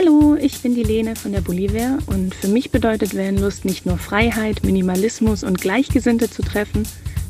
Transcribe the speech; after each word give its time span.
Hallo, 0.00 0.34
ich 0.40 0.62
bin 0.62 0.74
die 0.74 0.82
Lene 0.82 1.14
von 1.14 1.32
der 1.32 1.42
Bolivia 1.42 1.98
und 2.06 2.34
für 2.34 2.48
mich 2.48 2.70
bedeutet 2.70 3.14
Vanlust 3.14 3.66
nicht 3.66 3.84
nur 3.84 3.98
Freiheit, 3.98 4.64
Minimalismus 4.64 5.44
und 5.44 5.60
Gleichgesinnte 5.60 6.30
zu 6.30 6.40
treffen, 6.40 6.84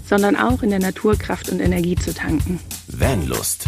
sondern 0.04 0.36
auch 0.36 0.62
in 0.62 0.70
der 0.70 0.78
Natur 0.78 1.16
Kraft 1.16 1.50
und 1.50 1.58
Energie 1.58 1.96
zu 1.96 2.14
tanken. 2.14 2.60
Vanlust. 2.86 3.66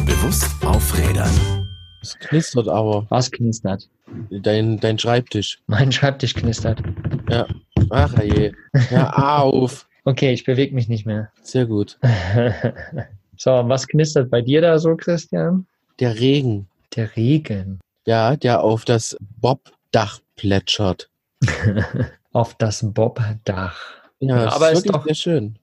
Bewusst 0.00 0.50
aufrädern. 0.66 1.30
Es 2.02 2.18
knistert 2.18 2.68
aber. 2.68 3.06
Was 3.08 3.30
knistert? 3.30 3.88
Dein, 4.28 4.78
dein 4.78 4.98
Schreibtisch. 4.98 5.58
Mein 5.66 5.90
Schreibtisch 5.90 6.34
knistert. 6.34 6.82
Ja. 7.30 7.46
Ach 7.88 8.22
je. 8.22 8.52
Hör 8.74 9.44
auf. 9.44 9.86
Okay, 10.04 10.32
ich 10.32 10.44
bewege 10.44 10.74
mich 10.74 10.88
nicht 10.88 11.06
mehr. 11.06 11.30
Sehr 11.42 11.64
gut. 11.64 11.96
so, 13.36 13.50
was 13.50 13.86
knistert 13.86 14.30
bei 14.30 14.42
dir 14.42 14.60
da 14.60 14.76
so, 14.80 14.96
Christian? 14.96 15.64
Der 16.00 16.18
Regen. 16.18 16.66
Der 16.96 17.14
Regen. 17.14 17.78
Ja, 18.06 18.36
der 18.36 18.62
auf 18.62 18.84
das 18.84 19.16
Bobdach 19.40 20.20
plätschert. 20.36 21.10
auf 22.32 22.54
das 22.54 22.84
Bobdach. 22.92 23.78
Ja, 24.20 24.52
aber 24.52 24.72
ist, 24.72 24.86
ist 24.86 24.94
doch 24.94 25.04
sehr 25.04 25.14
schön. 25.14 25.58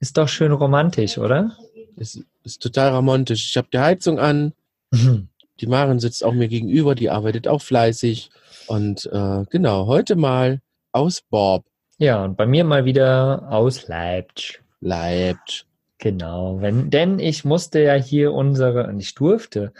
Ist 0.00 0.16
doch 0.16 0.28
schön 0.28 0.52
romantisch, 0.52 1.18
oder? 1.18 1.56
Es 1.96 2.22
ist 2.42 2.62
total 2.62 2.94
romantisch. 2.94 3.48
Ich 3.48 3.56
habe 3.56 3.68
die 3.72 3.78
Heizung 3.78 4.18
an. 4.18 4.52
Die 5.60 5.66
Maren 5.66 6.00
sitzt 6.00 6.24
auch 6.24 6.32
mir 6.32 6.48
gegenüber, 6.48 6.94
die 6.94 7.10
arbeitet 7.10 7.46
auch 7.46 7.62
fleißig. 7.62 8.30
Und 8.66 9.06
äh, 9.12 9.44
genau, 9.50 9.86
heute 9.86 10.16
mal 10.16 10.60
aus 10.92 11.22
Bob. 11.22 11.64
Ja, 11.98 12.24
und 12.24 12.36
bei 12.36 12.46
mir 12.46 12.64
mal 12.64 12.84
wieder 12.84 13.48
aus 13.50 13.86
Leipzig. 13.88 14.62
Leipzig. 14.80 15.66
Genau, 15.98 16.60
wenn, 16.60 16.90
denn 16.90 17.18
ich 17.18 17.44
musste 17.44 17.80
ja 17.80 17.94
hier 17.94 18.32
unsere, 18.32 18.88
und 18.88 19.00
ich 19.00 19.14
durfte, 19.14 19.72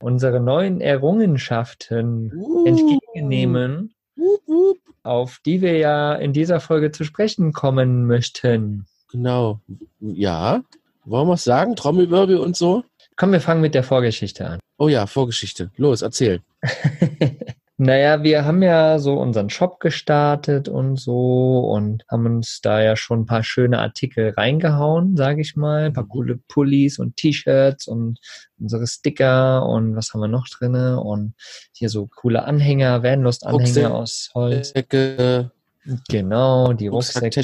unsere 0.00 0.40
neuen 0.40 0.80
Errungenschaften 0.80 2.32
uh. 2.34 2.66
entgegennehmen, 2.66 3.94
uh, 4.16 4.38
uh. 4.46 4.74
auf 5.02 5.40
die 5.44 5.60
wir 5.60 5.76
ja 5.76 6.14
in 6.14 6.32
dieser 6.32 6.60
Folge 6.60 6.90
zu 6.90 7.04
sprechen 7.04 7.52
kommen 7.52 8.06
möchten. 8.06 8.86
Genau, 9.10 9.60
ja. 10.00 10.62
Wollen 11.04 11.28
wir 11.28 11.34
es 11.34 11.44
sagen? 11.44 11.76
Trommelwirbel 11.76 12.38
und 12.38 12.56
so? 12.56 12.84
Komm, 13.16 13.32
wir 13.32 13.40
fangen 13.40 13.60
mit 13.60 13.74
der 13.74 13.82
Vorgeschichte 13.82 14.46
an. 14.46 14.60
Oh 14.78 14.88
ja, 14.88 15.06
Vorgeschichte. 15.06 15.70
Los, 15.76 16.02
erzähl. 16.02 16.40
Naja, 17.82 18.22
wir 18.22 18.44
haben 18.44 18.62
ja 18.62 18.98
so 18.98 19.14
unseren 19.14 19.48
Shop 19.48 19.80
gestartet 19.80 20.68
und 20.68 20.96
so 20.96 21.60
und 21.60 22.04
haben 22.10 22.26
uns 22.26 22.60
da 22.60 22.82
ja 22.82 22.94
schon 22.94 23.20
ein 23.20 23.26
paar 23.26 23.42
schöne 23.42 23.78
Artikel 23.78 24.34
reingehauen, 24.36 25.16
sage 25.16 25.40
ich 25.40 25.56
mal. 25.56 25.84
Ein 25.84 25.94
paar 25.94 26.04
mhm. 26.04 26.10
coole 26.10 26.36
Pullis 26.36 26.98
und 26.98 27.16
T-Shirts 27.16 27.88
und 27.88 28.18
unsere 28.58 28.86
Sticker 28.86 29.66
und 29.66 29.96
was 29.96 30.12
haben 30.12 30.20
wir 30.20 30.28
noch 30.28 30.46
drinne 30.48 31.00
und 31.00 31.32
hier 31.72 31.88
so 31.88 32.06
coole 32.06 32.44
Anhänger, 32.44 33.02
Vanlust-Anhänger 33.02 33.94
aus 33.94 34.30
Holz. 34.34 34.68
Rucksäcke. 34.68 35.50
Genau, 36.10 36.74
die 36.74 36.88
Rucksäcke. 36.88 37.42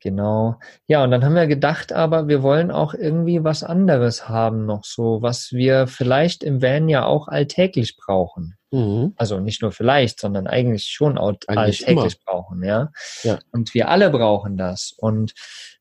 Genau. 0.00 0.58
Ja, 0.86 1.04
und 1.04 1.10
dann 1.10 1.24
haben 1.24 1.34
wir 1.34 1.46
gedacht, 1.46 1.92
aber 1.92 2.28
wir 2.28 2.42
wollen 2.42 2.70
auch 2.70 2.94
irgendwie 2.94 3.44
was 3.44 3.62
anderes 3.62 4.28
haben 4.28 4.66
noch 4.66 4.84
so, 4.84 5.22
was 5.22 5.52
wir 5.52 5.86
vielleicht 5.86 6.44
im 6.44 6.62
Van 6.62 6.88
ja 6.88 7.04
auch 7.04 7.28
alltäglich 7.28 7.96
brauchen. 7.96 8.56
Mhm. 8.70 9.14
Also 9.16 9.40
nicht 9.40 9.62
nur 9.62 9.72
vielleicht, 9.72 10.20
sondern 10.20 10.46
eigentlich 10.46 10.86
schon 10.86 11.18
eigentlich 11.18 11.48
alltäglich 11.48 12.16
immer. 12.16 12.24
brauchen, 12.24 12.62
ja? 12.62 12.90
ja. 13.22 13.38
Und 13.52 13.74
wir 13.74 13.88
alle 13.88 14.10
brauchen 14.10 14.56
das. 14.56 14.94
Und 14.96 15.32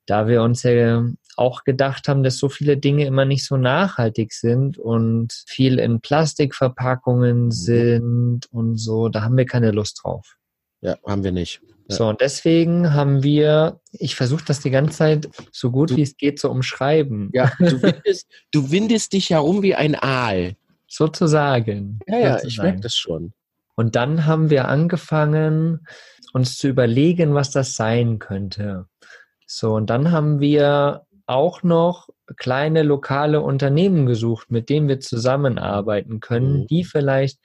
da 0.05 0.27
wir 0.27 0.41
uns 0.43 0.63
ja 0.63 1.03
auch 1.35 1.63
gedacht 1.63 2.07
haben, 2.07 2.23
dass 2.23 2.37
so 2.37 2.49
viele 2.49 2.77
Dinge 2.77 3.05
immer 3.05 3.25
nicht 3.25 3.45
so 3.45 3.57
nachhaltig 3.57 4.33
sind 4.33 4.77
und 4.77 5.33
viel 5.47 5.79
in 5.79 5.99
Plastikverpackungen 5.99 7.45
mhm. 7.45 7.51
sind 7.51 8.41
und 8.51 8.77
so, 8.77 9.09
da 9.09 9.23
haben 9.23 9.37
wir 9.37 9.45
keine 9.45 9.71
Lust 9.71 10.01
drauf. 10.03 10.37
Ja, 10.81 10.97
haben 11.05 11.23
wir 11.23 11.31
nicht. 11.31 11.61
Ja. 11.87 11.95
So, 11.95 12.07
und 12.07 12.21
deswegen 12.21 12.93
haben 12.93 13.21
wir, 13.21 13.79
ich 13.91 14.15
versuche 14.15 14.43
das 14.45 14.59
die 14.59 14.71
ganze 14.71 14.97
Zeit 14.97 15.29
so 15.51 15.71
gut 15.71 15.91
du, 15.91 15.97
wie 15.97 16.01
es 16.01 16.17
geht 16.17 16.39
zu 16.39 16.49
umschreiben. 16.49 17.29
Ja, 17.33 17.51
du 17.59 17.81
windest, 17.81 18.27
du 18.51 18.71
windest 18.71 19.13
dich 19.13 19.29
herum 19.29 19.61
wie 19.61 19.75
ein 19.75 19.95
Aal. 19.95 20.55
Sozusagen. 20.87 21.99
Ja, 22.07 22.17
ja, 22.17 22.33
sozusagen. 22.33 22.47
ich 22.47 22.57
merke 22.61 22.79
das 22.81 22.95
schon. 22.95 23.33
Und 23.75 23.95
dann 23.95 24.25
haben 24.25 24.49
wir 24.49 24.67
angefangen, 24.67 25.85
uns 26.33 26.57
zu 26.57 26.67
überlegen, 26.67 27.33
was 27.33 27.51
das 27.51 27.75
sein 27.75 28.19
könnte. 28.19 28.87
So, 29.45 29.73
und 29.73 29.89
dann 29.89 30.11
haben 30.11 30.39
wir 30.39 31.05
auch 31.27 31.63
noch 31.63 32.09
kleine 32.37 32.83
lokale 32.83 33.41
Unternehmen 33.41 34.05
gesucht, 34.05 34.51
mit 34.51 34.69
denen 34.69 34.87
wir 34.87 34.99
zusammenarbeiten 34.99 36.19
können, 36.19 36.61
mhm. 36.61 36.67
die 36.67 36.83
vielleicht 36.83 37.39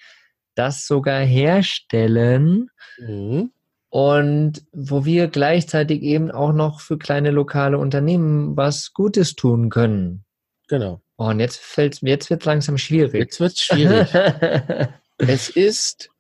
das 0.55 0.87
sogar 0.87 1.21
herstellen 1.21 2.71
mhm. 2.99 3.53
Und 3.91 4.65
wo 4.73 5.05
wir 5.05 5.27
gleichzeitig 5.27 6.03
eben 6.03 6.31
auch 6.31 6.53
noch 6.53 6.81
für 6.81 6.97
kleine 6.97 7.33
lokale 7.33 7.77
Unternehmen 7.77 8.57
was 8.57 8.93
Gutes 8.93 9.35
tun 9.35 9.69
können. 9.69 10.25
Genau. 10.69 11.01
Oh, 11.17 11.27
und 11.27 11.41
jetzt 11.41 11.59
fällt 11.59 12.01
jetzt 12.03 12.31
wird 12.31 12.45
langsam 12.45 12.79
schwierig. 12.79 13.15
Jetzt 13.15 13.41
wird 13.41 13.53
es 13.53 13.63
schwierig. 13.63 14.09
es 15.19 15.51
ist, 15.51 16.11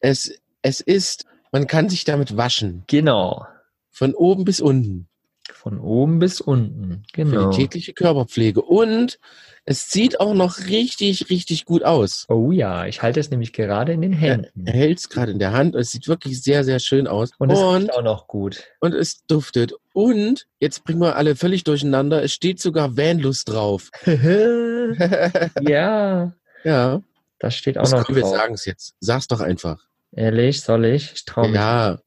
es, 0.00 0.32
es 0.62 0.80
ist, 0.80 1.26
man 1.50 1.66
kann 1.66 1.88
sich 1.88 2.04
damit 2.04 2.36
waschen. 2.36 2.84
Genau. 2.86 3.44
Von 3.90 4.14
oben 4.14 4.44
bis 4.44 4.60
unten. 4.60 5.08
Von 5.52 5.78
oben 5.78 6.18
bis 6.18 6.40
unten, 6.40 7.02
genau. 7.12 7.30
Für 7.30 7.50
die 7.50 7.56
tägliche 7.56 7.92
Körperpflege. 7.92 8.62
Und 8.62 9.18
es 9.66 9.90
sieht 9.90 10.20
auch 10.20 10.34
noch 10.34 10.58
richtig, 10.66 11.30
richtig 11.30 11.64
gut 11.64 11.84
aus. 11.84 12.26
Oh 12.28 12.50
ja, 12.52 12.86
ich 12.86 13.02
halte 13.02 13.20
es 13.20 13.30
nämlich 13.30 13.52
gerade 13.52 13.92
in 13.92 14.02
den 14.02 14.12
Händen. 14.12 14.66
Er, 14.66 14.72
hält 14.72 14.98
es 14.98 15.08
gerade 15.08 15.32
in 15.32 15.38
der 15.38 15.52
Hand. 15.52 15.74
Es 15.74 15.90
sieht 15.90 16.08
wirklich 16.08 16.42
sehr, 16.42 16.64
sehr 16.64 16.78
schön 16.78 17.06
aus. 17.06 17.30
Und 17.38 17.50
es 17.50 17.58
und, 17.58 17.92
auch 17.92 18.02
noch 18.02 18.26
gut. 18.26 18.64
Und 18.80 18.94
es 18.94 19.24
duftet. 19.26 19.74
Und 19.92 20.46
jetzt 20.60 20.84
bringen 20.84 21.00
wir 21.00 21.16
alle 21.16 21.36
völlig 21.36 21.64
durcheinander. 21.64 22.22
Es 22.22 22.32
steht 22.32 22.60
sogar 22.60 22.96
Vanlust 22.96 23.48
drauf. 23.48 23.90
ja. 25.60 26.32
Ja. 26.64 27.02
Das 27.38 27.54
steht 27.54 27.78
auch 27.78 27.82
Was 27.82 27.92
noch 27.92 28.04
drauf. 28.04 28.16
Wir 28.16 28.26
sagen 28.26 28.54
es 28.54 28.64
jetzt. 28.64 28.94
Sag's 29.00 29.28
doch 29.28 29.40
einfach. 29.40 29.84
Ehrlich, 30.12 30.62
soll 30.62 30.84
ich? 30.84 31.12
Ich 31.12 31.24
traue 31.24 31.48
mich. 31.48 31.56
Ja, 31.56 31.98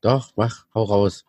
doch, 0.00 0.32
mach, 0.36 0.66
hau 0.74 0.84
raus. 0.84 1.24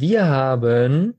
Wir 0.00 0.26
haben 0.26 1.14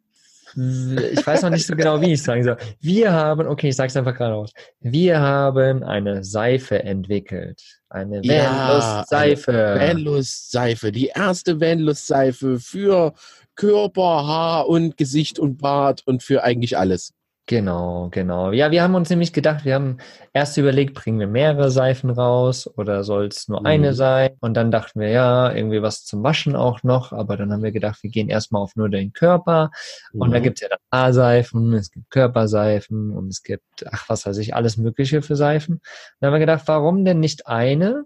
ich 0.56 1.26
weiß 1.26 1.44
noch 1.44 1.50
nicht 1.50 1.66
so 1.66 1.76
genau, 1.76 2.02
wie 2.02 2.08
ich 2.08 2.20
es 2.20 2.24
sagen 2.26 2.44
soll. 2.44 2.58
Wir 2.82 3.12
haben, 3.12 3.48
okay, 3.48 3.70
ich 3.70 3.76
sage 3.76 3.88
es 3.88 3.96
einfach 3.96 4.16
geradeaus. 4.18 4.52
Wir 4.82 5.20
haben 5.20 5.84
eine 5.84 6.24
Seife 6.24 6.84
entwickelt. 6.84 7.62
Eine 7.90 8.22
Vanlust-Seife. 8.22 9.52
Ja, 9.52 9.80
Vanlust-Seife. 9.80 10.92
Die 10.92 11.08
erste 11.08 11.62
Vanlust-Seife 11.62 12.60
für 12.60 13.14
Körper, 13.56 14.28
Haar 14.28 14.68
und 14.68 14.98
Gesicht 14.98 15.40
und 15.40 15.58
Bart 15.58 16.02
und 16.06 16.22
für 16.22 16.44
eigentlich 16.44 16.78
alles. 16.78 17.14
Genau, 17.48 18.08
genau. 18.12 18.52
Ja, 18.52 18.72
wir 18.72 18.84
haben 18.84 18.96
uns 18.96 19.10
nämlich 19.10 19.34
gedacht, 19.34 19.66
wir 19.66 19.74
haben 19.74 19.98
erst 20.32 20.58
überlegt, 20.58 20.94
bringen 20.94 21.20
wir 21.20 21.28
mehrere 21.28 21.72
Seifen 21.72 22.10
raus 22.10 22.70
oder 22.78 23.04
soll 23.04 23.26
es 23.26 23.48
nur 23.48 23.60
mhm. 23.62 23.66
eine 23.66 23.94
sein? 23.94 24.38
Und 24.40 24.54
dann 24.54 24.72
dachten 24.72 25.00
wir, 25.00 25.10
ja, 25.10 25.52
irgendwie 25.52 25.82
was 25.82 26.06
zum 26.06 26.24
Waschen 26.24 26.56
auch 26.56 26.84
noch. 26.84 27.12
Aber 27.12 27.38
dann 27.38 27.52
haben 27.52 27.64
wir 27.64 27.72
gedacht, 27.72 28.04
wir 28.04 28.10
gehen 28.10 28.30
erstmal 28.30 28.62
auf 28.62 28.76
nur 28.76 28.90
den 28.90 29.12
Körper. 29.12 29.72
Mhm. 30.14 30.22
Und 30.22 30.32
da 30.32 30.40
gibt 30.40 30.60
es 30.60 30.62
ja 30.62 30.70
dann 30.70 30.80
Haarseifen, 30.92 31.74
es 31.74 31.92
gibt 31.92 32.10
Körperseifen 32.10 33.12
und 33.12 33.28
es 33.28 33.44
gibt, 33.44 33.86
ach, 33.92 34.08
was 34.08 34.26
weiß 34.26 34.38
ich, 34.38 34.56
alles 34.56 34.78
Mögliche 34.78 35.22
für 35.22 35.36
Seifen. 35.36 35.82
dann 36.20 36.28
haben 36.28 36.36
wir 36.36 36.40
gedacht, 36.40 36.64
warum 36.68 37.04
denn 37.04 37.20
nicht 37.20 37.48
eine 37.48 38.06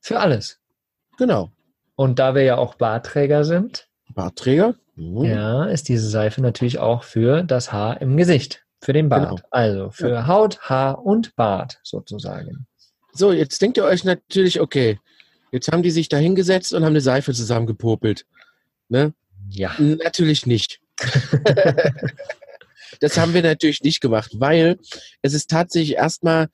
für 0.00 0.20
alles? 0.20 0.60
Genau. 1.18 1.50
Und 1.96 2.18
da 2.18 2.34
wir 2.34 2.44
ja 2.44 2.56
auch 2.56 2.76
Bartträger 2.76 3.44
sind. 3.44 3.88
Bartträger? 4.14 4.74
Mhm. 4.94 5.24
Ja, 5.24 5.64
ist 5.64 5.88
diese 5.88 6.08
Seife 6.08 6.40
natürlich 6.40 6.78
auch 6.78 7.02
für 7.02 7.42
das 7.42 7.72
Haar 7.72 8.00
im 8.00 8.16
Gesicht. 8.16 8.65
Für 8.80 8.92
den 8.92 9.08
Bart. 9.08 9.30
Genau. 9.30 9.48
Also 9.50 9.90
für 9.90 10.10
ja. 10.10 10.26
Haut, 10.26 10.60
Haar 10.60 11.04
und 11.04 11.34
Bart 11.36 11.80
sozusagen. 11.82 12.66
So, 13.12 13.32
jetzt 13.32 13.60
denkt 13.62 13.78
ihr 13.78 13.84
euch 13.84 14.04
natürlich, 14.04 14.60
okay, 14.60 15.00
jetzt 15.50 15.72
haben 15.72 15.82
die 15.82 15.90
sich 15.90 16.08
da 16.08 16.18
hingesetzt 16.18 16.74
und 16.74 16.84
haben 16.84 16.92
eine 16.92 17.00
Seife 17.00 17.32
zusammengepopelt. 17.32 18.26
Ne? 18.88 19.14
Ja. 19.48 19.74
Natürlich 19.78 20.46
nicht. 20.46 20.80
das 23.00 23.18
haben 23.18 23.34
wir 23.34 23.42
natürlich 23.42 23.82
nicht 23.82 24.00
gemacht, 24.00 24.32
weil 24.34 24.78
es 25.22 25.34
ist 25.34 25.50
tatsächlich 25.50 25.96
erstmal 25.96 26.48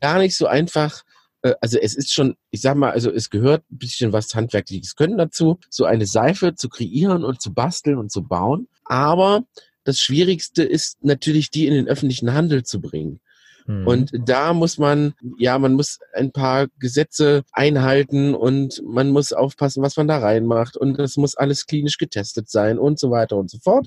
gar 0.00 0.18
nicht 0.18 0.36
so 0.36 0.46
einfach. 0.46 1.02
Äh, 1.42 1.54
also 1.60 1.78
es 1.78 1.94
ist 1.94 2.12
schon, 2.12 2.36
ich 2.50 2.60
sag 2.62 2.76
mal, 2.76 2.90
also 2.90 3.10
es 3.10 3.30
gehört 3.30 3.62
ein 3.70 3.78
bisschen 3.78 4.12
was 4.12 4.34
handwerkliches 4.34 4.96
Können 4.96 5.18
dazu, 5.18 5.58
so 5.70 5.84
eine 5.84 6.06
Seife 6.06 6.54
zu 6.54 6.68
kreieren 6.68 7.24
und 7.24 7.40
zu 7.40 7.52
basteln 7.52 7.98
und 7.98 8.10
zu 8.10 8.22
bauen. 8.22 8.68
Aber 8.84 9.44
das 9.86 10.00
Schwierigste 10.00 10.64
ist 10.64 10.98
natürlich, 11.02 11.50
die 11.50 11.66
in 11.66 11.72
den 11.72 11.86
öffentlichen 11.88 12.34
Handel 12.34 12.64
zu 12.64 12.80
bringen. 12.80 13.20
Mhm. 13.66 13.86
Und 13.86 14.10
da 14.12 14.52
muss 14.52 14.78
man, 14.78 15.14
ja, 15.38 15.58
man 15.58 15.74
muss 15.74 16.00
ein 16.12 16.32
paar 16.32 16.66
Gesetze 16.80 17.44
einhalten 17.52 18.34
und 18.34 18.82
man 18.84 19.10
muss 19.10 19.32
aufpassen, 19.32 19.82
was 19.82 19.96
man 19.96 20.08
da 20.08 20.18
reinmacht 20.18 20.76
und 20.76 20.98
das 20.98 21.16
muss 21.16 21.36
alles 21.36 21.66
klinisch 21.66 21.98
getestet 21.98 22.50
sein 22.50 22.78
und 22.80 22.98
so 22.98 23.12
weiter 23.12 23.36
und 23.36 23.48
so 23.48 23.58
fort. 23.58 23.86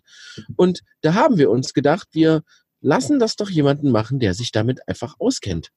Und 0.56 0.82
da 1.02 1.16
haben 1.16 1.38
wir 1.38 1.50
uns 1.50 1.74
gedacht, 1.74 2.08
wir 2.14 2.44
lassen 2.80 3.20
das 3.20 3.36
doch 3.36 3.50
jemanden 3.50 3.92
machen, 3.92 4.20
der 4.20 4.34
sich 4.34 4.54
damit 4.54 4.88
einfach 4.88 5.16
auskennt. 5.20 5.70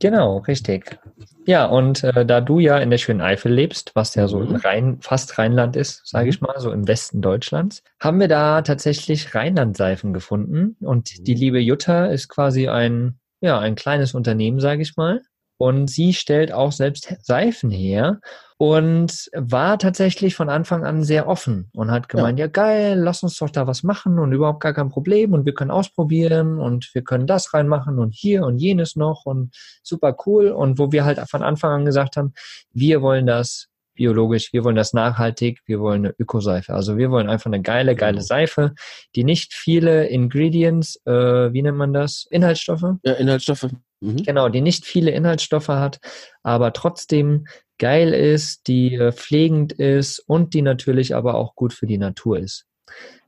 Genau, 0.00 0.38
richtig. 0.38 0.98
Ja, 1.46 1.66
und 1.66 2.04
äh, 2.04 2.24
da 2.24 2.40
du 2.40 2.58
ja 2.58 2.78
in 2.78 2.90
der 2.90 2.98
schönen 2.98 3.20
Eifel 3.20 3.52
lebst, 3.52 3.92
was 3.94 4.14
ja 4.14 4.28
so 4.28 4.40
Mhm. 4.40 4.56
Rhein, 4.56 4.98
fast 5.00 5.38
Rheinland 5.38 5.76
ist, 5.76 6.02
sage 6.06 6.30
ich 6.30 6.40
mal, 6.40 6.58
so 6.58 6.70
im 6.70 6.88
Westen 6.88 7.22
Deutschlands, 7.22 7.82
haben 8.00 8.20
wir 8.20 8.28
da 8.28 8.62
tatsächlich 8.62 9.34
Rheinland-Seifen 9.34 10.12
gefunden. 10.12 10.76
Und 10.80 11.26
die 11.26 11.34
liebe 11.34 11.58
Jutta 11.58 12.06
ist 12.06 12.28
quasi 12.28 12.68
ein, 12.68 13.18
ja, 13.40 13.58
ein 13.58 13.74
kleines 13.74 14.14
Unternehmen, 14.14 14.60
sage 14.60 14.82
ich 14.82 14.96
mal. 14.96 15.22
Und 15.60 15.90
sie 15.90 16.14
stellt 16.14 16.52
auch 16.52 16.72
selbst 16.72 17.14
Seifen 17.20 17.70
her 17.70 18.20
und 18.56 19.28
war 19.36 19.78
tatsächlich 19.78 20.34
von 20.34 20.48
Anfang 20.48 20.86
an 20.86 21.04
sehr 21.04 21.28
offen 21.28 21.68
und 21.74 21.90
hat 21.90 22.08
gemeint, 22.08 22.38
ja. 22.38 22.46
geil, 22.46 22.98
lass 22.98 23.22
uns 23.22 23.36
doch 23.36 23.50
da 23.50 23.66
was 23.66 23.82
machen 23.82 24.18
und 24.18 24.32
überhaupt 24.32 24.60
gar 24.60 24.72
kein 24.72 24.88
Problem 24.88 25.34
und 25.34 25.44
wir 25.44 25.52
können 25.52 25.70
ausprobieren 25.70 26.58
und 26.58 26.88
wir 26.94 27.04
können 27.04 27.26
das 27.26 27.52
reinmachen 27.52 27.98
und 27.98 28.14
hier 28.14 28.44
und 28.44 28.56
jenes 28.56 28.96
noch 28.96 29.26
und 29.26 29.54
super 29.82 30.16
cool. 30.24 30.48
Und 30.48 30.78
wo 30.78 30.92
wir 30.92 31.04
halt 31.04 31.20
von 31.28 31.42
Anfang 31.42 31.72
an 31.72 31.84
gesagt 31.84 32.16
haben, 32.16 32.32
wir 32.72 33.02
wollen 33.02 33.26
das 33.26 33.66
biologisch, 33.92 34.54
wir 34.54 34.64
wollen 34.64 34.76
das 34.76 34.94
nachhaltig, 34.94 35.60
wir 35.66 35.78
wollen 35.78 36.06
eine 36.06 36.14
Ökoseife. 36.18 36.72
Also 36.72 36.96
wir 36.96 37.10
wollen 37.10 37.28
einfach 37.28 37.50
eine 37.50 37.60
geile, 37.60 37.94
geile 37.94 38.12
Genau. 38.14 38.24
Seife, 38.24 38.72
die 39.14 39.24
nicht 39.24 39.52
viele 39.52 40.06
Ingredients, 40.06 40.98
äh, 41.04 41.52
wie 41.52 41.60
nennt 41.60 41.76
man 41.76 41.92
das, 41.92 42.26
Inhaltsstoffe? 42.30 42.94
Ja, 43.04 43.12
Inhaltsstoffe. 43.12 43.68
Mhm. 44.00 44.22
Genau, 44.24 44.48
die 44.48 44.60
nicht 44.60 44.84
viele 44.86 45.10
Inhaltsstoffe 45.10 45.68
hat, 45.68 46.00
aber 46.42 46.72
trotzdem 46.72 47.46
geil 47.78 48.12
ist, 48.14 48.66
die 48.66 48.94
äh, 48.94 49.12
pflegend 49.12 49.72
ist 49.72 50.18
und 50.26 50.54
die 50.54 50.62
natürlich 50.62 51.14
aber 51.14 51.34
auch 51.34 51.54
gut 51.54 51.72
für 51.72 51.86
die 51.86 51.98
Natur 51.98 52.38
ist. 52.38 52.66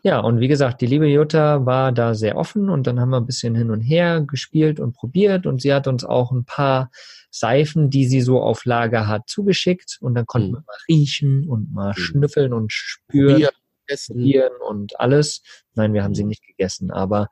Ja, 0.02 0.19
und 0.19 0.40
wie 0.40 0.48
gesagt, 0.48 0.80
die 0.80 0.86
liebe 0.86 1.06
Jutta 1.06 1.64
war 1.64 1.92
da 1.92 2.14
sehr 2.14 2.36
offen 2.36 2.69
und 2.69 2.86
dann 2.88 2.98
haben 2.98 3.10
wir 3.10 3.19
ein 3.19 3.26
bisschen 3.26 3.54
hin 3.54 3.70
und 3.70 3.80
her 3.80 4.20
gespielt 4.26 4.80
und 4.80 4.94
probiert 4.94 5.46
und 5.46 5.62
sie 5.62 5.72
hat 5.72 5.86
uns 5.86 6.04
auch 6.04 6.32
ein 6.32 6.44
paar 6.44 6.90
Seifen, 7.30 7.88
die 7.88 8.06
sie 8.06 8.20
so 8.20 8.42
auf 8.42 8.64
Lager 8.64 9.06
hat, 9.06 9.28
zugeschickt 9.28 9.98
und 10.00 10.14
dann 10.14 10.26
konnten 10.26 10.48
Mhm. 10.48 10.54
wir 10.54 10.64
mal 10.66 10.76
riechen 10.88 11.48
und 11.48 11.72
mal 11.72 11.90
Mhm. 11.90 11.94
schnüffeln 12.02 12.52
und 12.52 12.72
spüren 12.72 13.36
Bier, 13.36 13.50
Essen. 13.86 14.32
und 14.69 14.98
alles. 14.98 15.42
Nein, 15.74 15.94
wir 15.94 16.02
haben 16.02 16.14
sie 16.16 16.24
nicht 16.24 16.44
gegessen, 16.44 16.90
aber 16.90 17.28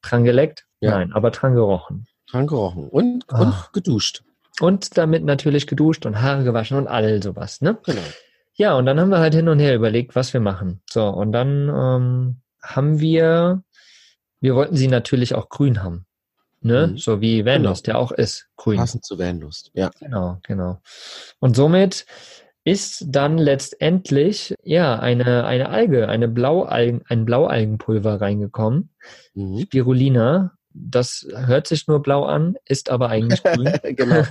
dran 0.00 0.24
geleckt? 0.24 0.64
Ja. 0.80 0.92
Nein, 0.92 1.12
aber 1.12 1.30
dran 1.30 1.54
gerochen. 1.54 2.06
Dran 2.34 2.46
gerochen 2.46 2.88
und, 2.88 3.24
Ah. 3.28 3.40
und 3.42 3.54
geduscht. 3.72 4.22
Und 4.60 4.96
damit 4.98 5.24
natürlich 5.24 5.66
geduscht 5.66 6.06
und 6.06 6.20
Haare 6.20 6.44
gewaschen 6.44 6.76
und 6.76 6.86
all 6.86 7.22
sowas, 7.22 7.60
ne? 7.60 7.78
Genau. 7.84 8.02
Ja, 8.56 8.74
und 8.74 8.86
dann 8.86 9.00
haben 9.00 9.08
wir 9.08 9.18
halt 9.18 9.34
hin 9.34 9.48
und 9.48 9.58
her 9.58 9.74
überlegt, 9.74 10.14
was 10.14 10.32
wir 10.32 10.40
machen. 10.40 10.80
So, 10.88 11.08
und 11.08 11.32
dann 11.32 11.68
ähm, 11.68 12.36
haben 12.62 13.00
wir, 13.00 13.62
wir 14.40 14.54
wollten 14.54 14.76
sie 14.76 14.86
natürlich 14.86 15.34
auch 15.34 15.48
grün 15.48 15.82
haben. 15.82 16.06
Ne? 16.60 16.86
Mhm. 16.86 16.98
So 16.98 17.20
wie 17.20 17.44
Vanlust 17.44 17.88
ja 17.88 17.96
auch 17.96 18.12
ist, 18.12 18.46
grün. 18.56 18.78
Passend 18.78 19.04
zu 19.04 19.18
Vanlust. 19.18 19.70
Ja. 19.74 19.90
Genau, 20.00 20.38
genau. 20.44 20.80
Und 21.40 21.56
somit 21.56 22.06
ist 22.62 23.04
dann 23.08 23.36
letztendlich 23.38 24.54
ja 24.62 24.98
eine, 24.98 25.44
eine 25.44 25.68
Alge, 25.68 26.08
eine 26.08 26.28
Blaualgen, 26.28 27.02
ein 27.08 27.24
Blaualgenpulver 27.26 28.20
reingekommen. 28.20 28.90
Mhm. 29.34 29.58
Spirulina. 29.60 30.52
Das 30.74 31.26
hört 31.32 31.68
sich 31.68 31.86
nur 31.86 32.02
blau 32.02 32.24
an, 32.24 32.56
ist 32.66 32.90
aber 32.90 33.08
eigentlich 33.08 33.42
grün. 33.42 33.72
genau. 33.96 34.24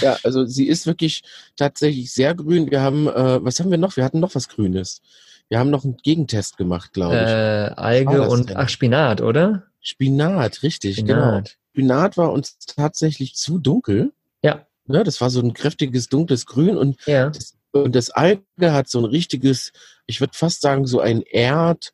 Ja, 0.00 0.16
also 0.24 0.46
sie 0.46 0.66
ist 0.66 0.86
wirklich 0.86 1.22
tatsächlich 1.56 2.12
sehr 2.12 2.34
grün. 2.34 2.70
Wir 2.70 2.80
haben, 2.80 3.06
äh, 3.06 3.44
was 3.44 3.60
haben 3.60 3.70
wir 3.70 3.78
noch? 3.78 3.96
Wir 3.96 4.04
hatten 4.04 4.20
noch 4.20 4.34
was 4.34 4.48
Grünes. 4.48 5.02
Wir 5.48 5.58
haben 5.58 5.70
noch 5.70 5.84
einen 5.84 5.96
Gegentest 5.98 6.56
gemacht, 6.56 6.92
glaube 6.92 7.16
ich. 7.16 7.20
Äh, 7.20 7.74
Alge 7.76 8.28
und 8.28 8.50
denn? 8.50 8.56
ach 8.56 8.68
Spinat, 8.68 9.20
oder? 9.20 9.64
Spinat, 9.80 10.62
richtig, 10.62 10.96
genau. 10.96 11.12
Spinat. 11.12 11.56
Spinat 11.72 12.16
war 12.16 12.32
uns 12.32 12.58
tatsächlich 12.58 13.34
zu 13.34 13.58
dunkel. 13.58 14.12
Ja, 14.42 14.66
Ne, 14.90 15.04
das 15.04 15.20
war 15.20 15.30
so 15.30 15.40
ein 15.40 15.54
kräftiges, 15.54 16.08
dunkles 16.08 16.46
Grün 16.46 16.76
und 16.76 16.96
ja, 17.06 17.30
das, 17.30 17.56
und 17.70 17.94
das 17.94 18.10
Alge 18.10 18.42
hat 18.60 18.88
so 18.88 18.98
ein 18.98 19.04
richtiges, 19.04 19.72
ich 20.06 20.20
würde 20.20 20.36
fast 20.36 20.60
sagen, 20.60 20.86
so 20.86 20.98
ein 20.98 21.22
Erd, 21.22 21.92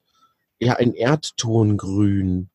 ja, 0.59 0.77
ein 0.77 0.95
Erdtongrün. 0.95 2.49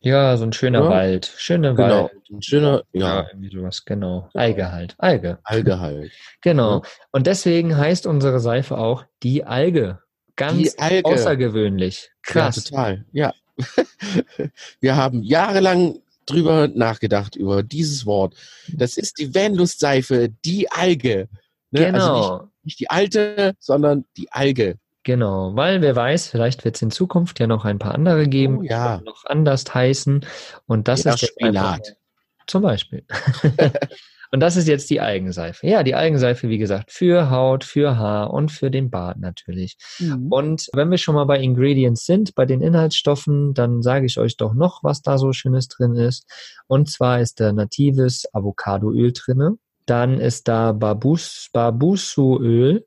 Ja, 0.00 0.36
so 0.36 0.44
ein 0.44 0.52
schöner 0.52 0.84
Ja. 0.84 0.90
Wald, 0.90 1.32
schöner 1.36 1.74
Genau. 1.74 2.04
Wald. 2.04 2.12
Ein 2.30 2.42
schöner, 2.42 2.82
Ja, 2.92 3.00
ja, 3.22 3.26
irgendwie 3.30 3.50
sowas, 3.56 3.84
genau. 3.84 4.28
Alge 4.34 4.70
halt, 4.70 4.94
Alge. 4.98 5.38
Alge 5.44 5.80
halt. 5.80 6.12
Genau. 6.42 6.82
Und 7.10 7.26
deswegen 7.26 7.76
heißt 7.76 8.06
unsere 8.06 8.38
Seife 8.40 8.76
auch 8.78 9.04
die 9.22 9.44
Alge. 9.44 10.00
Ganz 10.36 10.74
Die 10.74 10.78
Alge. 10.78 11.06
außergewöhnlich. 11.08 12.10
Krass. 12.22 12.56
Ja, 12.56 12.62
total. 12.62 13.04
Ja. 13.12 13.32
Wir 14.80 14.96
haben 14.96 15.22
jahrelang 15.22 16.00
drüber 16.26 16.68
nachgedacht, 16.68 17.34
über 17.34 17.62
dieses 17.62 18.06
Wort. 18.06 18.34
Das 18.72 18.96
ist 18.96 19.18
die 19.18 19.34
Vanlust-Seife, 19.34 20.28
die 20.44 20.70
Alge. 20.70 21.28
Ne? 21.70 21.86
genau. 21.86 21.98
Also 21.98 22.36
nicht, 22.36 22.64
nicht 22.64 22.80
die 22.80 22.90
alte, 22.90 23.54
sondern 23.58 24.04
die 24.16 24.30
Alge. 24.30 24.76
Genau, 25.08 25.56
weil 25.56 25.80
wer 25.80 25.96
weiß, 25.96 26.28
vielleicht 26.28 26.66
wird 26.66 26.76
es 26.76 26.82
in 26.82 26.90
Zukunft 26.90 27.40
ja 27.40 27.46
noch 27.46 27.64
ein 27.64 27.78
paar 27.78 27.94
andere 27.94 28.28
geben, 28.28 28.58
Oh 28.58 28.62
ja. 28.62 28.98
die 28.98 29.04
noch 29.06 29.24
anders 29.24 29.64
heißen. 29.72 30.26
Und 30.66 30.86
das 30.86 31.04
Ja, 31.04 31.14
ist 31.14 31.22
jetzt 31.22 31.42
einfach- 31.42 31.76
Spinat. 31.76 31.96
Zum 32.46 32.60
Beispiel. 32.60 33.04
und 34.32 34.40
das 34.40 34.56
ist 34.56 34.68
jetzt 34.68 34.90
die 34.90 35.00
Algenseife. 35.00 35.66
Ja, 35.66 35.82
die 35.82 35.94
Algenseife, 35.94 36.50
wie 36.50 36.58
gesagt, 36.58 36.92
für 36.92 37.30
Haut, 37.30 37.64
für 37.64 37.96
Haar 37.96 38.34
und 38.34 38.52
für 38.52 38.70
den 38.70 38.90
Bart 38.90 39.18
natürlich. 39.18 39.78
Und 40.28 40.68
wenn 40.74 40.90
wir 40.90 40.98
schon 40.98 41.14
mal 41.14 41.24
bei 41.24 41.40
Ingredients 41.40 42.04
sind, 42.04 42.34
bei 42.34 42.44
den 42.44 42.60
Inhaltsstoffen, 42.60 43.54
dann 43.54 43.80
sage 43.80 44.04
ich 44.04 44.18
euch 44.18 44.36
doch 44.36 44.52
noch, 44.52 44.84
was 44.84 45.00
da 45.00 45.16
so 45.16 45.32
Schönes 45.32 45.68
drin 45.68 45.94
ist. 45.94 46.26
Und 46.66 46.90
zwar 46.90 47.18
ist 47.22 47.40
da 47.40 47.50
natives 47.50 48.26
Avocadoöl 48.34 49.14
drinne. 49.14 49.54
Dann 49.86 50.20
ist 50.20 50.48
da 50.48 50.72
Babus, 50.72 51.48
Babusuöl. 51.54 52.84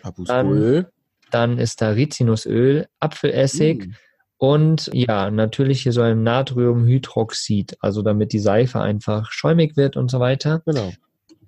Papusöl. 0.00 0.90
Dann 1.30 1.58
ist 1.58 1.80
da 1.82 1.90
Rizinusöl, 1.90 2.86
Apfelessig 3.00 3.86
Mm. 3.86 3.92
und 4.38 4.90
ja, 4.92 5.30
natürlich 5.30 5.82
hier 5.82 5.92
so 5.92 6.02
ein 6.02 6.22
Natriumhydroxid, 6.22 7.76
also 7.80 8.02
damit 8.02 8.32
die 8.32 8.38
Seife 8.38 8.80
einfach 8.80 9.30
schäumig 9.32 9.76
wird 9.76 9.96
und 9.96 10.10
so 10.10 10.20
weiter. 10.20 10.62
Genau. 10.66 10.92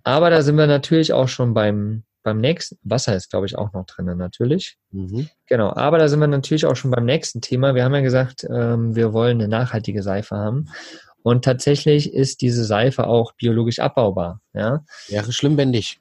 Aber 0.05 0.31
da 0.31 0.43
sind 0.43 0.56
wir 0.56 0.67
natürlich 0.67 1.12
auch 1.12 1.29
schon 1.29 1.55
beim, 1.55 2.02
beim 2.23 2.38
nächsten, 2.38 2.76
Wasser 2.82 3.14
ist 3.17 3.31
glaube 3.31 3.46
ich 3.46 3.56
auch 3.56 3.73
noch 3.73 3.87
drin 3.87 4.06
natürlich. 4.17 4.76
Mhm. 4.90 5.29
Genau, 5.46 5.73
aber 5.75 5.99
da 5.99 6.08
sind 6.08 6.20
wir 6.20 6.26
natürlich 6.26 6.67
auch 6.67 6.76
schon 6.76 6.90
beim 6.90 7.05
nächsten 7.05 7.40
Thema. 7.40 7.75
Wir 7.75 7.84
haben 7.84 7.94
ja 7.94 8.00
gesagt, 8.00 8.44
ähm, 8.50 8.94
wir 8.96 9.12
wollen 9.12 9.38
eine 9.40 9.49
nachhaltige 9.49 10.02
Seife 10.02 10.37
haben. 10.37 10.69
Und 11.25 11.44
tatsächlich 11.44 12.12
ist 12.12 12.40
diese 12.40 12.64
Seife 12.64 13.06
auch 13.06 13.32
biologisch 13.34 13.79
abbaubar. 13.79 14.40
Ja, 14.55 14.84
Wäre 15.08 15.31
schlimm, 15.32 15.56
wenn 15.56 15.70
nicht. 15.70 16.01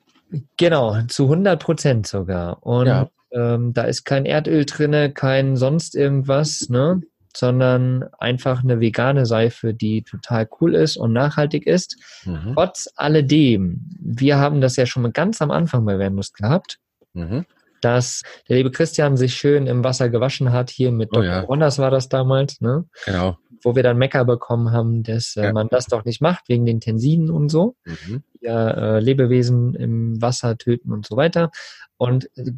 genau, 0.57 0.99
zu 1.09 1.25
100 1.25 1.61
Prozent 1.61 2.07
sogar. 2.07 2.65
Und 2.65 2.87
Ja. 2.87 3.07
Ähm, 3.31 3.73
da 3.73 3.83
ist 3.83 4.03
kein 4.05 4.25
Erdöl 4.25 4.65
drinne, 4.65 5.11
kein 5.11 5.55
sonst 5.55 5.95
irgendwas, 5.95 6.67
ne? 6.69 7.01
sondern 7.33 8.03
einfach 8.19 8.61
eine 8.63 8.81
vegane 8.81 9.25
Seife, 9.25 9.73
die 9.73 10.03
total 10.03 10.49
cool 10.59 10.75
ist 10.75 10.97
und 10.97 11.13
nachhaltig 11.13 11.65
ist. 11.65 11.95
Mhm. 12.25 12.51
Trotz 12.55 12.89
alledem, 12.95 13.87
wir 14.01 14.37
haben 14.37 14.59
das 14.59 14.75
ja 14.75 14.85
schon 14.85 15.03
mal 15.03 15.13
ganz 15.13 15.41
am 15.41 15.49
Anfang 15.49 15.85
bei 15.85 15.97
Wernlust 15.97 16.35
gehabt, 16.35 16.77
Mhm. 17.13 17.45
dass 17.81 18.21
der 18.49 18.57
liebe 18.57 18.71
Christian 18.71 19.15
sich 19.15 19.33
schön 19.35 19.65
im 19.67 19.83
Wasser 19.83 20.09
gewaschen 20.09 20.51
hat, 20.51 20.69
hier 20.69 20.91
mit 20.91 21.09
Oh 21.11 21.15
Dr. 21.21 21.25
ja. 21.25 21.39
Ronders 21.41 21.79
war 21.79 21.89
das 21.91 22.09
damals, 22.09 22.59
ne? 22.61 22.85
Genau. 23.05 23.37
wo 23.63 23.75
wir 23.75 23.83
dann 23.83 23.97
Mecker 23.99 24.25
bekommen 24.25 24.71
haben, 24.71 25.03
dass 25.03 25.35
äh, 25.37 25.43
Ja. 25.43 25.53
man 25.53 25.67
das 25.69 25.85
doch 25.85 26.03
nicht 26.03 26.19
macht 26.19 26.49
wegen 26.49 26.65
den 26.65 26.79
Tensiden 26.81 27.29
und 27.29 27.49
so, 27.49 27.75
Mhm. 27.85 28.23
die 28.41 28.45
ja 28.45 28.71
äh, 28.97 28.99
Lebewesen 28.99 29.75
im 29.75 30.19
Wasser 30.21 30.57
töten 30.57 30.91
und 30.91 31.05
so 31.05 31.15
weiter. 31.15 31.51
Und 31.97 32.25
äh, 32.37 32.51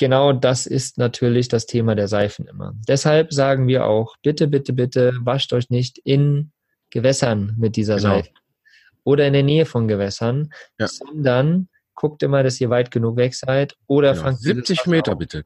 genau 0.00 0.32
das 0.32 0.66
ist 0.66 0.98
natürlich 0.98 1.46
das 1.48 1.66
Thema 1.66 1.94
der 1.94 2.08
Seifen 2.08 2.48
immer. 2.48 2.72
Deshalb 2.88 3.32
sagen 3.32 3.68
wir 3.68 3.86
auch, 3.86 4.16
bitte, 4.22 4.48
bitte, 4.48 4.72
bitte 4.72 5.12
wascht 5.20 5.52
euch 5.52 5.70
nicht 5.70 5.98
in 5.98 6.50
Gewässern 6.90 7.54
mit 7.58 7.76
dieser 7.76 7.96
Genau. 7.98 8.14
Seife 8.16 8.30
oder 9.04 9.26
in 9.26 9.32
der 9.34 9.42
Nähe 9.44 9.64
von 9.66 9.86
Gewässern, 9.86 10.50
Ja. 10.78 10.88
sondern 10.88 11.68
guckt 11.94 12.22
immer, 12.22 12.42
dass 12.42 12.60
ihr 12.60 12.70
weit 12.70 12.90
genug 12.90 13.16
weg 13.16 13.34
seid 13.34 13.76
oder 13.86 14.12
Genau. 14.12 14.22
fangt 14.24 14.38
dieses 14.40 14.54
70 14.56 14.78
Wasser 14.80 14.90
Meter 14.90 15.12
auf. 15.12 15.18
bitte. 15.18 15.44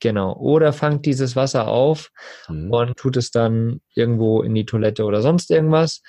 Genau. 0.00 0.36
Oder 0.36 0.72
fangt 0.74 1.06
dieses 1.06 1.34
Wasser 1.36 1.68
auf 1.68 2.10
Mhm. 2.48 2.70
und 2.70 2.96
tut 2.98 3.16
es 3.16 3.30
dann 3.30 3.80
irgendwo 3.94 4.42
in 4.42 4.54
die 4.54 4.66
Toilette 4.66 5.04
oder 5.04 5.22
sonst 5.22 5.50
irgendwas. 5.50 6.02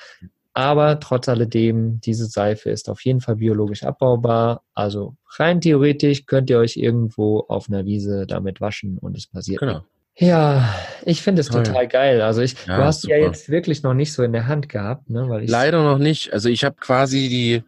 Aber 0.57 0.99
trotz 0.99 1.29
alledem, 1.29 2.01
diese 2.01 2.25
Seife 2.25 2.71
ist 2.71 2.89
auf 2.89 3.01
jeden 3.05 3.21
Fall 3.21 3.35
biologisch 3.35 3.83
abbaubar. 3.83 4.63
Also 4.73 5.15
rein 5.37 5.61
theoretisch 5.61 6.25
könnt 6.25 6.49
ihr 6.49 6.57
euch 6.57 6.77
irgendwo 6.77 7.41
auf 7.47 7.69
einer 7.69 7.85
Wiese 7.85 8.25
damit 8.25 8.59
waschen 8.59 8.97
und 8.97 9.15
es 9.15 9.27
passiert. 9.27 9.59
Genau. 9.59 9.81
Ja, 10.15 10.73
ich 11.05 11.21
finde 11.21 11.41
es 11.41 11.49
total 11.49 11.87
geil. 11.87 12.21
Also 12.23 12.41
ich, 12.41 12.55
Ja, 12.65 12.77
du 12.77 12.83
hast 12.85 13.03
die 13.03 13.09
ja 13.09 13.17
super. 13.17 13.27
jetzt 13.27 13.49
wirklich 13.49 13.83
noch 13.83 13.93
nicht 13.93 14.11
so 14.11 14.23
in 14.23 14.33
der 14.33 14.47
Hand 14.47 14.67
gehabt, 14.67 15.11
ne? 15.11 15.29
Weil 15.29 15.43
ich 15.43 15.49
Leider 15.51 15.83
noch 15.83 15.99
nicht. 15.99 16.33
Also 16.33 16.49
ich 16.49 16.63
habe 16.63 16.77
quasi 16.79 17.29
die 17.29 17.63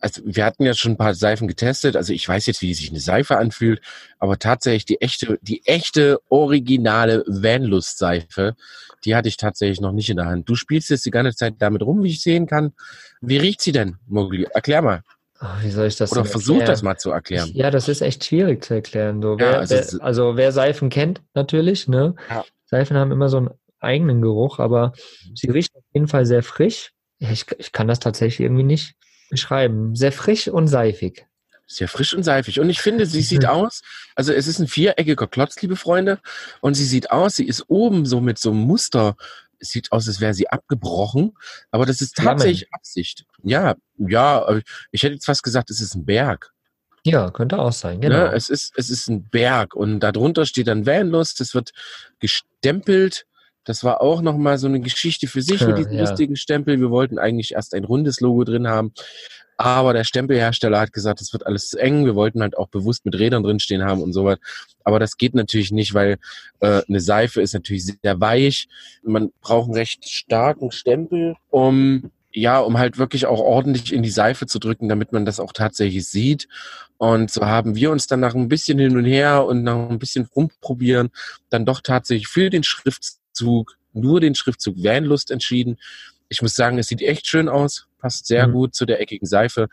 also 0.00 0.22
wir 0.24 0.44
hatten 0.44 0.64
ja 0.64 0.74
schon 0.74 0.92
ein 0.92 0.96
paar 0.96 1.14
Seifen 1.14 1.46
getestet. 1.46 1.96
Also 1.96 2.12
ich 2.12 2.26
weiß 2.26 2.46
jetzt, 2.46 2.62
wie 2.62 2.74
sich 2.74 2.90
eine 2.90 3.00
Seife 3.00 3.36
anfühlt, 3.36 3.80
aber 4.18 4.38
tatsächlich 4.38 4.86
die 4.86 5.00
echte, 5.00 5.38
die 5.42 5.64
echte 5.66 6.18
originale 6.28 7.24
Vanlust-Seife, 7.26 8.56
die 9.04 9.14
hatte 9.14 9.28
ich 9.28 9.36
tatsächlich 9.36 9.80
noch 9.80 9.92
nicht 9.92 10.10
in 10.10 10.16
der 10.16 10.26
Hand. 10.26 10.48
Du 10.48 10.54
spielst 10.54 10.90
jetzt 10.90 11.06
die 11.06 11.10
ganze 11.10 11.36
Zeit 11.36 11.54
damit 11.58 11.82
rum, 11.82 12.02
wie 12.02 12.10
ich 12.10 12.22
sehen 12.22 12.46
kann. 12.46 12.72
Wie 13.20 13.36
riecht 13.36 13.60
sie 13.60 13.72
denn, 13.72 13.96
Mogli? 14.06 14.46
Erklär 14.52 14.82
mal. 14.82 15.02
Oh, 15.42 15.46
wie 15.62 15.70
soll 15.70 15.86
ich 15.86 15.96
das 15.96 16.12
Oder 16.12 16.26
versuch 16.26 16.62
das 16.64 16.82
mal 16.82 16.98
zu 16.98 17.10
erklären. 17.10 17.50
Ja, 17.54 17.70
das 17.70 17.88
ist 17.88 18.02
echt 18.02 18.24
schwierig 18.24 18.62
zu 18.62 18.74
erklären. 18.74 19.22
So, 19.22 19.38
wer, 19.38 19.52
ja, 19.52 19.58
also, 19.58 19.74
wer, 19.74 20.04
also 20.04 20.36
wer 20.36 20.52
Seifen 20.52 20.90
kennt, 20.90 21.22
natürlich, 21.34 21.88
ne? 21.88 22.14
Ja. 22.28 22.44
Seifen 22.66 22.96
haben 22.96 23.10
immer 23.10 23.30
so 23.30 23.38
einen 23.38 23.50
eigenen 23.80 24.20
Geruch, 24.20 24.58
aber 24.58 24.92
sie 25.34 25.50
riecht 25.50 25.74
auf 25.74 25.82
jeden 25.94 26.08
Fall 26.08 26.26
sehr 26.26 26.42
frisch. 26.42 26.92
Ich, 27.18 27.46
ich 27.58 27.72
kann 27.72 27.88
das 27.88 28.00
tatsächlich 28.00 28.40
irgendwie 28.40 28.64
nicht 28.64 28.96
beschreiben. 29.30 29.96
Sehr 29.96 30.12
frisch 30.12 30.48
und 30.48 30.68
seifig. 30.68 31.26
Sehr 31.66 31.88
frisch 31.88 32.14
und 32.14 32.24
seifig. 32.24 32.58
Und 32.58 32.68
ich 32.68 32.80
finde, 32.80 33.06
sie 33.06 33.22
sieht 33.22 33.46
aus, 33.46 33.82
also 34.16 34.32
es 34.32 34.48
ist 34.48 34.58
ein 34.58 34.66
viereckiger 34.66 35.28
Klotz, 35.28 35.60
liebe 35.62 35.76
Freunde. 35.76 36.18
Und 36.60 36.74
sie 36.74 36.84
sieht 36.84 37.12
aus, 37.12 37.36
sie 37.36 37.46
ist 37.46 37.64
oben 37.68 38.06
so 38.06 38.20
mit 38.20 38.38
so 38.38 38.50
einem 38.50 38.60
Muster. 38.60 39.16
Es 39.60 39.68
sieht 39.68 39.92
aus, 39.92 40.08
als 40.08 40.20
wäre 40.20 40.34
sie 40.34 40.48
abgebrochen. 40.48 41.32
Aber 41.70 41.86
das 41.86 42.00
ist 42.00 42.16
tatsächlich 42.16 42.62
Flammen. 42.62 42.74
Absicht. 42.74 43.24
Ja, 43.44 43.76
ja, 43.98 44.60
ich 44.90 45.02
hätte 45.02 45.14
jetzt 45.14 45.26
fast 45.26 45.44
gesagt, 45.44 45.70
es 45.70 45.80
ist 45.80 45.94
ein 45.94 46.04
Berg. 46.04 46.52
Ja, 47.04 47.30
könnte 47.30 47.58
auch 47.58 47.72
sein, 47.72 48.00
genau. 48.00 48.16
Ja, 48.16 48.32
es, 48.32 48.50
ist, 48.50 48.72
es 48.76 48.90
ist 48.90 49.08
ein 49.08 49.28
Berg 49.28 49.74
und 49.74 50.00
darunter 50.00 50.44
steht 50.44 50.66
dann 50.66 50.86
Vanlust. 50.86 51.40
Es 51.40 51.54
wird 51.54 51.70
gestempelt 52.18 53.26
das 53.70 53.84
war 53.84 54.00
auch 54.00 54.20
nochmal 54.20 54.58
so 54.58 54.66
eine 54.66 54.80
Geschichte 54.80 55.28
für 55.28 55.42
sich 55.42 55.60
mit 55.64 55.78
diesem 55.78 55.92
ja. 55.92 56.00
lustigen 56.00 56.34
Stempel. 56.34 56.80
Wir 56.80 56.90
wollten 56.90 57.18
eigentlich 57.18 57.52
erst 57.52 57.72
ein 57.72 57.84
rundes 57.84 58.20
Logo 58.20 58.42
drin 58.42 58.66
haben. 58.66 58.92
Aber 59.56 59.92
der 59.92 60.02
Stempelhersteller 60.04 60.80
hat 60.80 60.92
gesagt, 60.92 61.20
es 61.20 61.32
wird 61.32 61.46
alles 61.46 61.68
zu 61.68 61.78
eng. 61.78 62.04
Wir 62.04 62.16
wollten 62.16 62.42
halt 62.42 62.58
auch 62.58 62.66
bewusst 62.66 63.04
mit 63.04 63.16
Rädern 63.16 63.44
drinstehen 63.44 63.84
haben 63.84 64.02
und 64.02 64.12
so 64.12 64.24
was. 64.24 64.38
Aber 64.82 64.98
das 64.98 65.18
geht 65.18 65.34
natürlich 65.34 65.70
nicht, 65.70 65.94
weil 65.94 66.16
äh, 66.58 66.82
eine 66.88 67.00
Seife 67.00 67.42
ist 67.42 67.54
natürlich 67.54 67.84
sehr 67.86 68.20
weich. 68.20 68.66
Man 69.04 69.30
braucht 69.40 69.66
einen 69.66 69.74
recht 69.74 70.08
starken 70.08 70.72
Stempel, 70.72 71.36
um 71.50 72.10
ja, 72.32 72.60
um 72.60 72.78
halt 72.78 72.98
wirklich 72.98 73.26
auch 73.26 73.40
ordentlich 73.40 73.92
in 73.92 74.02
die 74.02 74.10
Seife 74.10 74.46
zu 74.46 74.58
drücken, 74.58 74.88
damit 74.88 75.12
man 75.12 75.24
das 75.24 75.40
auch 75.40 75.52
tatsächlich 75.52 76.08
sieht. 76.08 76.48
Und 76.96 77.30
so 77.30 77.44
haben 77.44 77.74
wir 77.74 77.90
uns 77.90 78.06
dann 78.06 78.20
nach 78.20 78.34
ein 78.34 78.48
bisschen 78.48 78.78
hin 78.78 78.96
und 78.96 79.04
her 79.04 79.44
und 79.46 79.62
nach 79.62 79.88
ein 79.88 79.98
bisschen 79.98 80.28
rumprobieren 80.36 81.10
dann 81.48 81.64
doch 81.64 81.80
tatsächlich 81.80 82.28
für 82.28 82.50
den 82.50 82.62
Schrift 82.62 83.19
Schriftzug, 83.40 83.76
nur 83.92 84.20
den 84.20 84.34
Schriftzug 84.34 84.76
Vanlust 84.76 85.30
entschieden. 85.30 85.78
Ich 86.28 86.42
muss 86.42 86.54
sagen, 86.54 86.78
es 86.78 86.88
sieht 86.88 87.02
echt 87.02 87.26
schön 87.26 87.48
aus, 87.48 87.86
passt 87.98 88.26
sehr 88.26 88.46
mhm. 88.46 88.52
gut 88.52 88.74
zu 88.74 88.86
der 88.86 89.00
eckigen 89.00 89.26
Seife. 89.26 89.68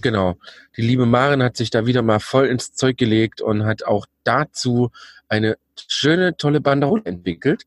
Genau. 0.00 0.36
Die 0.76 0.82
liebe 0.82 1.06
Maren 1.06 1.42
hat 1.42 1.56
sich 1.56 1.70
da 1.70 1.86
wieder 1.86 2.02
mal 2.02 2.18
voll 2.18 2.46
ins 2.46 2.74
Zeug 2.74 2.96
gelegt 2.96 3.40
und 3.40 3.64
hat 3.64 3.84
auch 3.84 4.06
dazu 4.24 4.90
eine 5.28 5.56
schöne, 5.88 6.36
tolle 6.36 6.60
Banderole 6.60 7.02
entwickelt. 7.04 7.66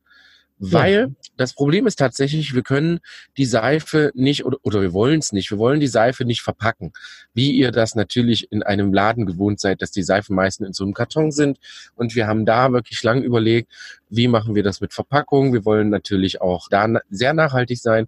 Weil 0.62 0.94
ja. 0.94 1.08
das 1.38 1.54
Problem 1.54 1.88
ist 1.88 1.98
tatsächlich, 1.98 2.54
wir 2.54 2.64
können 2.64 3.00
die 3.38 3.46
Seife 3.46 4.12
nicht 4.14 4.46
oder, 4.46 4.58
oder 4.64 4.82
wir 4.82 4.92
wollen 4.92 5.20
es 5.20 5.32
nicht. 5.32 5.50
Wir 5.52 5.58
wollen 5.58 5.80
die 5.80 5.88
Seife 5.88 6.26
nicht 6.26 6.42
verpacken, 6.42 6.92
wie 7.34 7.52
ihr 7.52 7.72
das 7.72 7.96
natürlich 7.96 8.52
in 8.52 8.62
einem 8.62 8.94
Laden 8.94 9.26
gewohnt 9.26 9.62
seid, 9.62 9.82
dass 9.82 9.92
die 9.92 10.04
Seifen 10.04 10.36
meistens 10.36 10.68
in 10.68 10.74
so 10.74 10.84
einem 10.84 10.94
Karton 10.94 11.32
sind. 11.32 11.60
Und 11.96 12.14
wir 12.14 12.28
haben 12.28 12.46
da 12.46 12.74
wirklich 12.74 13.02
lang 13.04 13.24
überlegt, 13.24 13.72
wie 14.10 14.28
machen 14.28 14.54
wir 14.54 14.64
das 14.64 14.82
mit 14.82 14.94
Verpackung. 14.94 15.54
Wir 15.54 15.64
wollen 15.64 15.90
natürlich 15.90 16.42
auch 16.42 16.68
da 16.70 16.88
sehr 17.10 17.34
nachhaltig 17.34 17.80
sein. 17.80 18.08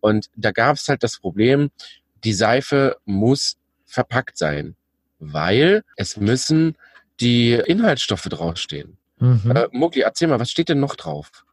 Und 0.00 0.26
da 0.34 0.50
gab 0.50 0.76
es 0.76 0.88
halt 0.88 1.04
das 1.04 1.20
Problem, 1.20 1.70
die 2.24 2.32
Seife 2.32 2.96
muss 3.04 3.58
verpackt 3.86 4.36
sein, 4.36 4.74
weil 5.20 5.84
es 5.96 6.16
müssen 6.16 6.76
die 7.20 7.52
Inhaltsstoffe 7.52 8.24
draufstehen. 8.24 8.96
Mhm. 9.20 9.52
Äh, 9.54 9.68
Mogli, 9.70 10.00
erzähl 10.00 10.26
mal, 10.26 10.40
was 10.40 10.50
steht 10.50 10.68
denn 10.68 10.80
noch 10.80 10.96
drauf? 10.96 11.44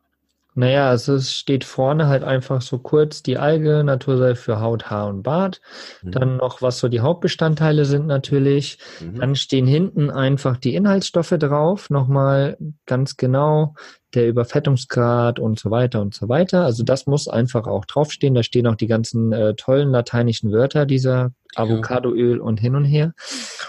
Naja, 0.60 0.90
also 0.90 1.14
es 1.14 1.34
steht 1.34 1.64
vorne 1.64 2.08
halt 2.08 2.26
einfach 2.26 2.62
so 2.62 2.80
kurz 2.80 3.24
die 3.24 3.38
Alge, 3.38 3.82
Naturseife 3.86 4.42
für 4.42 4.60
Haut, 4.60 4.90
Haar 4.90 5.08
und 5.08 5.24
Bart. 5.24 5.62
Mhm. 6.04 6.12
Dann 6.12 6.36
noch, 6.36 6.62
was 6.62 6.80
so 6.80 6.90
die 6.90 7.00
Hauptbestandteile 7.00 7.86
sind 7.86 8.08
natürlich. 8.08 8.78
Mhm. 9.00 9.20
Dann 9.22 9.36
stehen 9.38 9.68
hinten 9.68 10.10
einfach 10.10 10.58
die 10.58 10.76
Inhaltsstoffe 10.76 11.34
drauf, 11.40 11.90
nochmal 11.90 12.58
ganz 12.86 13.16
genau, 13.16 13.74
der 14.14 14.28
Überfettungsgrad 14.28 15.40
und 15.40 15.58
so 15.58 15.72
weiter 15.72 16.02
und 16.02 16.14
so 16.14 16.28
weiter. 16.28 16.66
Also 16.66 16.84
das 16.84 17.08
muss 17.08 17.30
einfach 17.30 17.66
auch 17.66 17.86
draufstehen. 17.86 18.34
Da 18.34 18.44
stehen 18.44 18.68
auch 18.68 18.76
die 18.76 18.88
ganzen 18.88 19.32
äh, 19.32 19.54
tollen 19.56 19.92
lateinischen 19.92 20.52
Wörter 20.52 20.86
dieser 20.86 21.32
Avocadoöl 21.56 22.42
und 22.42 22.60
hin 22.60 22.76
und 22.76 22.84
her. 22.84 23.14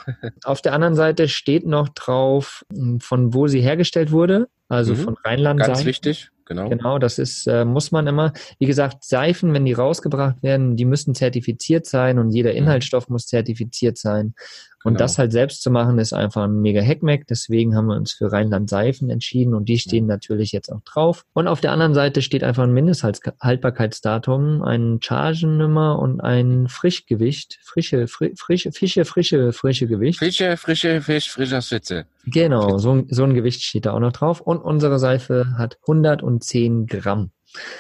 Auf 0.44 0.61
der 0.61 0.73
anderen 0.73 0.97
Seite 0.97 1.28
steht 1.28 1.68
noch 1.68 1.88
drauf, 1.90 2.64
von 2.99 3.32
wo 3.32 3.47
sie 3.47 3.61
hergestellt 3.61 4.11
wurde, 4.11 4.49
also 4.68 4.94
mhm. 4.94 4.99
von 4.99 5.16
Rheinland. 5.25 5.61
Ganz 5.61 5.85
wichtig 5.85 6.30
genau. 6.50 6.69
Genau, 6.69 6.99
das 6.99 7.19
ist, 7.19 7.47
äh, 7.47 7.64
muss 7.64 7.92
man 7.92 8.07
immer. 8.07 8.33
Wie 8.59 8.66
gesagt, 8.66 9.04
Seifen, 9.04 9.54
wenn 9.54 9.64
die 9.64 9.73
rausgebracht 9.73 10.42
werden, 10.42 10.76
die 10.76 10.85
müssen 10.85 11.14
zertifiziert 11.14 11.87
sein 11.87 12.19
und 12.19 12.30
jeder 12.30 12.50
mhm. 12.50 12.59
Inhaltsstoff 12.59 13.09
muss 13.09 13.26
zertifiziert 13.26 13.97
sein. 13.97 14.35
Und 14.83 14.95
genau. 14.95 15.05
das 15.05 15.19
halt 15.19 15.31
selbst 15.33 15.63
zu 15.63 15.71
machen, 15.71 15.99
ist 15.99 16.15
einfach 16.15 16.45
ein 16.45 16.61
mega 16.61 16.81
Hackmack. 16.81 17.27
Deswegen 17.29 17.77
haben 17.77 17.87
wir 17.87 17.97
uns 17.97 18.13
für 18.13 18.33
Rheinland 18.33 18.71
Seifen 18.71 19.11
entschieden 19.11 19.55
und 19.55 19.69
die 19.69 19.79
stehen 19.79 20.07
ja. 20.07 20.15
natürlich 20.15 20.53
jetzt 20.53 20.71
auch 20.73 20.81
drauf. 20.83 21.25
Und 21.35 21.49
auf 21.49 21.61
der 21.61 21.73
anderen 21.73 21.93
Seite 21.93 22.23
steht 22.23 22.43
einfach 22.43 22.63
ein 22.63 22.73
Mindesthaltbarkeitsdatum, 22.73 24.63
ein 24.63 25.01
Chargennummer 25.03 25.99
und 25.99 26.21
ein 26.21 26.69
Frischgewicht, 26.69 27.59
frische, 27.63 28.07
fri 28.09 28.33
frische, 28.37 28.73
fische, 28.73 29.05
frische, 29.05 29.53
frische 29.53 29.87
Gewicht. 29.87 30.19
Frische, 30.19 30.57
frische 30.57 31.03
Fisch, 31.03 31.31
frischer 31.31 31.61
Schütze. 31.61 32.07
Genau, 32.25 32.79
so, 32.79 33.05
so 33.09 33.25
ein 33.25 33.35
Gewicht 33.35 33.63
steht 33.63 33.87
da 33.87 33.93
auch 33.93 34.01
noch 34.01 34.13
drauf. 34.13 34.41
Und 34.41 34.59
unsere 34.59 34.99
Seife 34.99 35.55
hat 35.59 35.79
110 35.83 36.87
Gramm. 36.87 37.33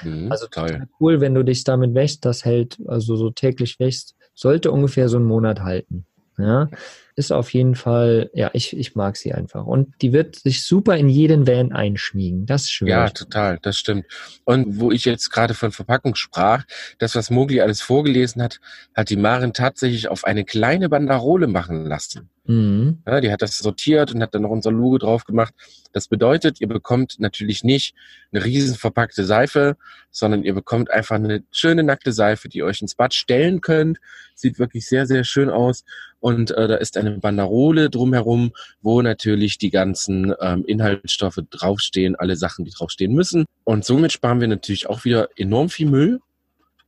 Mhm, 0.02 0.30
also 0.30 0.46
toll. 0.48 0.88
cool, 1.00 1.20
wenn 1.20 1.34
du 1.34 1.44
dich 1.44 1.64
damit 1.64 1.94
wäschst. 1.94 2.24
Das 2.24 2.44
hält, 2.44 2.78
also 2.86 3.16
so 3.16 3.30
täglich 3.30 3.78
wäschst, 3.78 4.16
sollte 4.34 4.70
ungefähr 4.70 5.08
so 5.08 5.16
einen 5.16 5.26
Monat 5.26 5.60
halten. 5.60 6.06
Ja, 6.42 6.68
ist 7.16 7.32
auf 7.32 7.52
jeden 7.52 7.74
Fall, 7.74 8.30
ja, 8.34 8.50
ich, 8.52 8.76
ich 8.76 8.94
mag 8.94 9.16
sie 9.16 9.32
einfach. 9.32 9.66
Und 9.66 9.94
die 10.00 10.12
wird 10.12 10.36
sich 10.36 10.64
super 10.64 10.96
in 10.96 11.08
jeden 11.08 11.46
Van 11.46 11.72
einschmiegen. 11.72 12.46
Das 12.46 12.62
ist 12.62 12.70
schön. 12.70 12.88
Ja, 12.88 13.10
total, 13.10 13.58
das 13.62 13.78
stimmt. 13.78 14.06
Und 14.44 14.80
wo 14.80 14.90
ich 14.90 15.04
jetzt 15.04 15.30
gerade 15.30 15.54
von 15.54 15.70
Verpackung 15.70 16.14
sprach, 16.14 16.64
das, 16.98 17.14
was 17.14 17.30
Mogli 17.30 17.60
alles 17.60 17.82
vorgelesen 17.82 18.42
hat, 18.42 18.60
hat 18.94 19.10
die 19.10 19.16
Marin 19.16 19.52
tatsächlich 19.52 20.08
auf 20.08 20.24
eine 20.24 20.44
kleine 20.44 20.88
Banderole 20.88 21.46
machen 21.46 21.84
lassen. 21.84 22.30
Mhm. 22.46 23.02
Ja, 23.06 23.20
die 23.20 23.30
hat 23.30 23.42
das 23.42 23.58
sortiert 23.58 24.12
und 24.12 24.22
hat 24.22 24.34
dann 24.34 24.42
noch 24.42 24.50
unser 24.50 24.72
Logo 24.72 24.98
drauf 24.98 25.24
gemacht. 25.24 25.54
Das 25.92 26.08
bedeutet, 26.08 26.60
ihr 26.60 26.68
bekommt 26.68 27.16
natürlich 27.18 27.62
nicht 27.62 27.94
eine 28.32 28.44
riesen 28.44 28.76
verpackte 28.76 29.24
Seife, 29.24 29.76
sondern 30.10 30.42
ihr 30.42 30.54
bekommt 30.54 30.90
einfach 30.90 31.16
eine 31.16 31.44
schöne 31.52 31.82
nackte 31.82 32.12
Seife, 32.12 32.48
die 32.48 32.58
ihr 32.58 32.64
euch 32.64 32.80
ins 32.80 32.94
Bad 32.94 33.14
stellen 33.14 33.60
könnt. 33.60 33.98
Sieht 34.34 34.58
wirklich 34.58 34.86
sehr, 34.86 35.06
sehr 35.06 35.24
schön 35.24 35.50
aus. 35.50 35.84
Und 36.20 36.50
äh, 36.50 36.68
da 36.68 36.76
ist 36.76 36.96
eine 36.96 37.18
Banderole 37.18 37.90
drumherum, 37.90 38.52
wo 38.82 39.02
natürlich 39.02 39.58
die 39.58 39.70
ganzen 39.70 40.34
ähm, 40.40 40.64
Inhaltsstoffe 40.66 41.40
draufstehen, 41.50 42.14
alle 42.14 42.36
Sachen, 42.36 42.64
die 42.64 42.70
draufstehen 42.70 43.14
müssen. 43.14 43.46
Und 43.64 43.84
somit 43.84 44.12
sparen 44.12 44.40
wir 44.40 44.48
natürlich 44.48 44.88
auch 44.88 45.04
wieder 45.04 45.28
enorm 45.36 45.70
viel 45.70 45.88
Müll. 45.88 46.20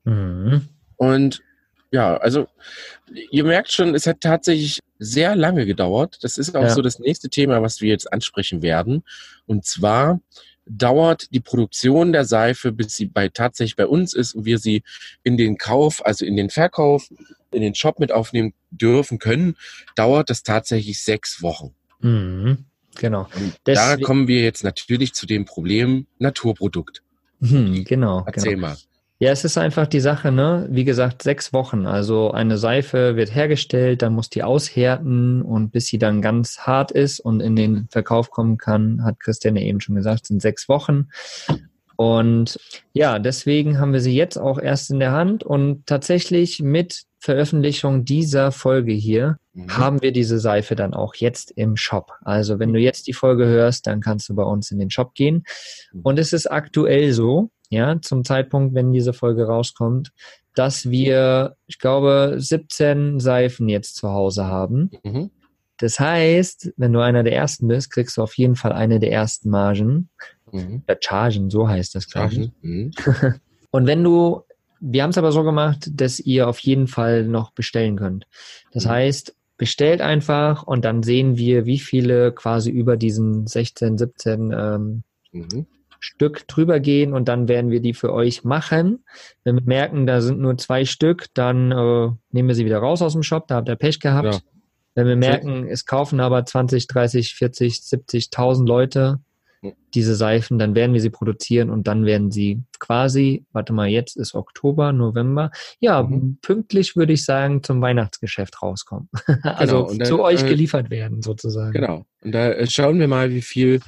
Mhm. 0.04 0.68
Und 0.96 1.42
ja, 1.90 2.16
also 2.16 2.46
ihr 3.30 3.44
merkt 3.44 3.72
schon, 3.72 3.94
es 3.94 4.06
hat 4.06 4.20
tatsächlich 4.20 4.80
sehr 4.98 5.36
lange 5.36 5.66
gedauert. 5.66 6.18
Das 6.22 6.38
ist 6.38 6.56
auch 6.56 6.62
ja. 6.62 6.70
so 6.70 6.80
das 6.80 6.98
nächste 6.98 7.28
Thema, 7.28 7.60
was 7.62 7.80
wir 7.80 7.90
jetzt 7.90 8.12
ansprechen 8.12 8.62
werden. 8.62 9.02
Und 9.46 9.64
zwar 9.64 10.20
dauert 10.78 11.32
die 11.32 11.40
Produktion 11.40 12.12
der 12.12 12.24
Seife, 12.24 12.72
bis 12.72 12.94
sie 12.94 13.06
bei 13.06 13.28
tatsächlich 13.28 13.76
bei 13.76 13.86
uns 13.86 14.14
ist 14.14 14.34
und 14.34 14.44
wir 14.44 14.58
sie 14.58 14.82
in 15.22 15.36
den 15.36 15.58
Kauf, 15.58 16.04
also 16.04 16.24
in 16.24 16.36
den 16.36 16.50
Verkauf, 16.50 17.08
in 17.50 17.62
den 17.62 17.74
Shop 17.74 17.98
mit 17.98 18.12
aufnehmen 18.12 18.54
dürfen 18.70 19.18
können, 19.18 19.56
dauert 19.94 20.30
das 20.30 20.42
tatsächlich 20.42 21.02
sechs 21.02 21.42
Wochen. 21.42 21.74
Mhm, 22.00 22.64
genau. 22.96 23.28
da 23.64 23.96
kommen 23.96 24.28
wir 24.28 24.42
jetzt 24.42 24.64
natürlich 24.64 25.14
zu 25.14 25.26
dem 25.26 25.44
Problem 25.44 26.06
Naturprodukt. 26.18 27.02
Mhm, 27.40 27.84
genau. 27.84 28.24
Erzähl 28.26 28.54
genau. 28.54 28.68
mal. 28.68 28.76
Ja, 29.22 29.30
es 29.30 29.44
ist 29.44 29.56
einfach 29.56 29.86
die 29.86 30.00
Sache, 30.00 30.32
ne? 30.32 30.66
Wie 30.68 30.82
gesagt, 30.82 31.22
sechs 31.22 31.52
Wochen. 31.52 31.86
Also 31.86 32.32
eine 32.32 32.58
Seife 32.58 33.14
wird 33.14 33.32
hergestellt, 33.32 34.02
dann 34.02 34.14
muss 34.14 34.30
die 34.30 34.42
aushärten 34.42 35.42
und 35.42 35.70
bis 35.70 35.86
sie 35.86 35.98
dann 35.98 36.20
ganz 36.22 36.58
hart 36.58 36.90
ist 36.90 37.20
und 37.20 37.38
in 37.38 37.54
den 37.54 37.86
Verkauf 37.88 38.30
kommen 38.30 38.58
kann, 38.58 39.04
hat 39.04 39.20
Christiane 39.20 39.62
eben 39.62 39.80
schon 39.80 39.94
gesagt, 39.94 40.26
sind 40.26 40.42
sechs 40.42 40.68
Wochen. 40.68 41.06
Und 41.94 42.58
ja, 42.94 43.20
deswegen 43.20 43.78
haben 43.78 43.92
wir 43.92 44.00
sie 44.00 44.16
jetzt 44.16 44.38
auch 44.38 44.58
erst 44.58 44.90
in 44.90 44.98
der 44.98 45.12
Hand 45.12 45.44
und 45.44 45.86
tatsächlich 45.86 46.58
mit 46.58 47.04
Veröffentlichung 47.20 48.04
dieser 48.04 48.50
Folge 48.50 48.90
hier 48.90 49.38
mhm. 49.52 49.68
haben 49.68 50.02
wir 50.02 50.10
diese 50.10 50.40
Seife 50.40 50.74
dann 50.74 50.94
auch 50.94 51.14
jetzt 51.14 51.52
im 51.52 51.76
Shop. 51.76 52.10
Also 52.22 52.58
wenn 52.58 52.72
du 52.72 52.80
jetzt 52.80 53.06
die 53.06 53.12
Folge 53.12 53.46
hörst, 53.46 53.86
dann 53.86 54.00
kannst 54.00 54.28
du 54.28 54.34
bei 54.34 54.42
uns 54.42 54.72
in 54.72 54.80
den 54.80 54.90
Shop 54.90 55.14
gehen. 55.14 55.44
Mhm. 55.92 56.00
Und 56.02 56.18
es 56.18 56.32
ist 56.32 56.50
aktuell 56.50 57.12
so, 57.12 57.50
ja, 57.72 58.00
zum 58.00 58.24
Zeitpunkt, 58.24 58.74
wenn 58.74 58.92
diese 58.92 59.12
Folge 59.12 59.46
rauskommt, 59.46 60.12
dass 60.54 60.90
wir, 60.90 61.56
ich 61.66 61.78
glaube, 61.78 62.34
17 62.36 63.18
Seifen 63.20 63.68
jetzt 63.68 63.96
zu 63.96 64.10
Hause 64.10 64.46
haben. 64.46 64.90
Mhm. 65.02 65.30
Das 65.78 65.98
heißt, 65.98 66.74
wenn 66.76 66.92
du 66.92 67.00
einer 67.00 67.22
der 67.24 67.34
ersten 67.34 67.66
bist, 67.66 67.90
kriegst 67.90 68.16
du 68.16 68.22
auf 68.22 68.36
jeden 68.36 68.54
Fall 68.54 68.72
eine 68.72 69.00
der 69.00 69.10
ersten 69.10 69.50
Margen. 69.50 70.10
Mhm. 70.52 70.82
Oder 70.86 70.98
Chargen, 71.00 71.50
so 71.50 71.68
heißt 71.68 71.94
das, 71.94 72.08
glaube. 72.08 72.52
Mhm. 72.60 72.92
Und 73.70 73.86
wenn 73.86 74.04
du, 74.04 74.42
wir 74.80 75.02
haben 75.02 75.10
es 75.10 75.18
aber 75.18 75.32
so 75.32 75.42
gemacht, 75.42 75.90
dass 75.94 76.20
ihr 76.20 76.48
auf 76.48 76.58
jeden 76.58 76.86
Fall 76.86 77.24
noch 77.24 77.52
bestellen 77.52 77.96
könnt. 77.96 78.26
Das 78.72 78.84
Mhm. 78.84 78.90
heißt, 78.90 79.34
bestellt 79.56 80.00
einfach 80.00 80.64
und 80.64 80.84
dann 80.84 81.02
sehen 81.04 81.36
wir, 81.36 81.66
wie 81.66 81.78
viele 81.78 82.32
quasi 82.32 82.70
über 82.70 82.96
diesen 82.96 83.46
16, 83.46 83.96
17 83.96 84.52
ähm, 84.52 85.02
Mhm. 85.32 85.66
Stück 86.02 86.48
drüber 86.48 86.80
gehen 86.80 87.14
und 87.14 87.28
dann 87.28 87.46
werden 87.46 87.70
wir 87.70 87.80
die 87.80 87.94
für 87.94 88.12
euch 88.12 88.42
machen. 88.42 89.04
Wenn 89.44 89.54
wir 89.54 89.62
merken, 89.64 90.06
da 90.06 90.20
sind 90.20 90.40
nur 90.40 90.58
zwei 90.58 90.84
Stück, 90.84 91.26
dann 91.34 91.70
äh, 91.70 92.10
nehmen 92.30 92.48
wir 92.48 92.54
sie 92.56 92.64
wieder 92.64 92.78
raus 92.78 93.02
aus 93.02 93.12
dem 93.12 93.22
Shop, 93.22 93.46
da 93.46 93.56
habt 93.56 93.68
ihr 93.68 93.76
Pech 93.76 94.00
gehabt. 94.00 94.34
Ja. 94.34 94.40
Wenn 94.94 95.06
wir 95.06 95.16
merken, 95.16 95.66
es 95.68 95.86
kaufen 95.86 96.20
aber 96.20 96.44
20, 96.44 96.86
30, 96.88 97.34
40, 97.34 97.74
70.000 97.74 98.66
Leute. 98.66 99.20
Diese 99.94 100.14
Seifen, 100.16 100.58
dann 100.58 100.74
werden 100.74 100.92
wir 100.92 101.00
sie 101.00 101.10
produzieren 101.10 101.70
und 101.70 101.86
dann 101.86 102.04
werden 102.04 102.30
sie 102.30 102.62
quasi, 102.80 103.44
warte 103.52 103.72
mal, 103.72 103.88
jetzt 103.88 104.16
ist 104.16 104.34
Oktober, 104.34 104.92
November, 104.92 105.50
ja, 105.78 106.02
Mhm. 106.02 106.38
pünktlich 106.42 106.96
würde 106.96 107.12
ich 107.12 107.24
sagen, 107.24 107.62
zum 107.62 107.80
Weihnachtsgeschäft 107.80 108.60
rauskommen. 108.62 109.08
also 109.44 109.76
Genau, 109.76 109.90
und 109.90 109.98
dann, 110.00 110.08
zu 110.08 110.20
euch 110.20 110.42
äh, 110.42 110.48
geliefert 110.48 110.90
werden 110.90 111.22
sozusagen. 111.22 111.72
Genau. 111.72 112.06
Und 112.22 112.32
da 112.32 112.50
äh, 112.50 112.66
schauen 112.68 112.98
wir 112.98 113.06
mal, 113.08 113.30
wie 113.30 113.42
viel 113.42 113.80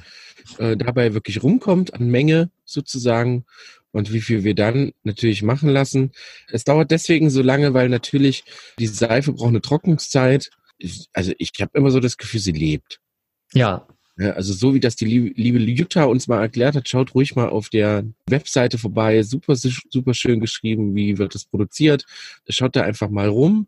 äh, 0.59 0.77
dabei 0.77 1.13
wirklich 1.13 1.43
rumkommt 1.43 1.93
an 1.93 2.07
Menge 2.07 2.49
sozusagen 2.63 3.45
und 3.91 4.13
wie 4.13 4.21
viel 4.21 4.43
wir 4.43 4.55
dann 4.55 4.91
natürlich 5.03 5.43
machen 5.43 5.69
lassen. 5.69 6.11
Es 6.51 6.63
dauert 6.63 6.91
deswegen 6.91 7.29
so 7.29 7.41
lange, 7.41 7.73
weil 7.73 7.89
natürlich 7.89 8.43
die 8.79 8.87
Seife 8.87 9.33
braucht 9.33 9.49
eine 9.49 9.61
Trocknungszeit. 9.61 10.49
Also 11.13 11.33
ich 11.37 11.51
habe 11.59 11.71
immer 11.77 11.91
so 11.91 11.99
das 11.99 12.17
Gefühl, 12.17 12.39
sie 12.41 12.51
lebt. 12.51 12.99
Ja, 13.53 13.87
Ja, 14.17 14.31
also 14.31 14.53
so 14.53 14.73
wie 14.73 14.79
das 14.79 14.95
die 14.95 15.05
liebe, 15.05 15.59
Jutta 15.59 16.05
uns 16.05 16.27
mal 16.27 16.39
erklärt 16.41 16.75
hat, 16.75 16.87
schaut 16.87 17.13
ruhig 17.15 17.35
mal 17.35 17.49
auf 17.49 17.67
der 17.69 18.05
Webseite 18.29 18.77
vorbei. 18.77 19.23
Super, 19.23 19.55
super 19.55 20.13
schön 20.13 20.39
geschrieben, 20.39 20.95
wie 20.95 21.17
wird 21.17 21.35
das 21.35 21.45
produziert. 21.45 22.05
Schaut 22.47 22.75
da 22.77 22.83
einfach 22.83 23.09
mal 23.09 23.27
rum. 23.27 23.67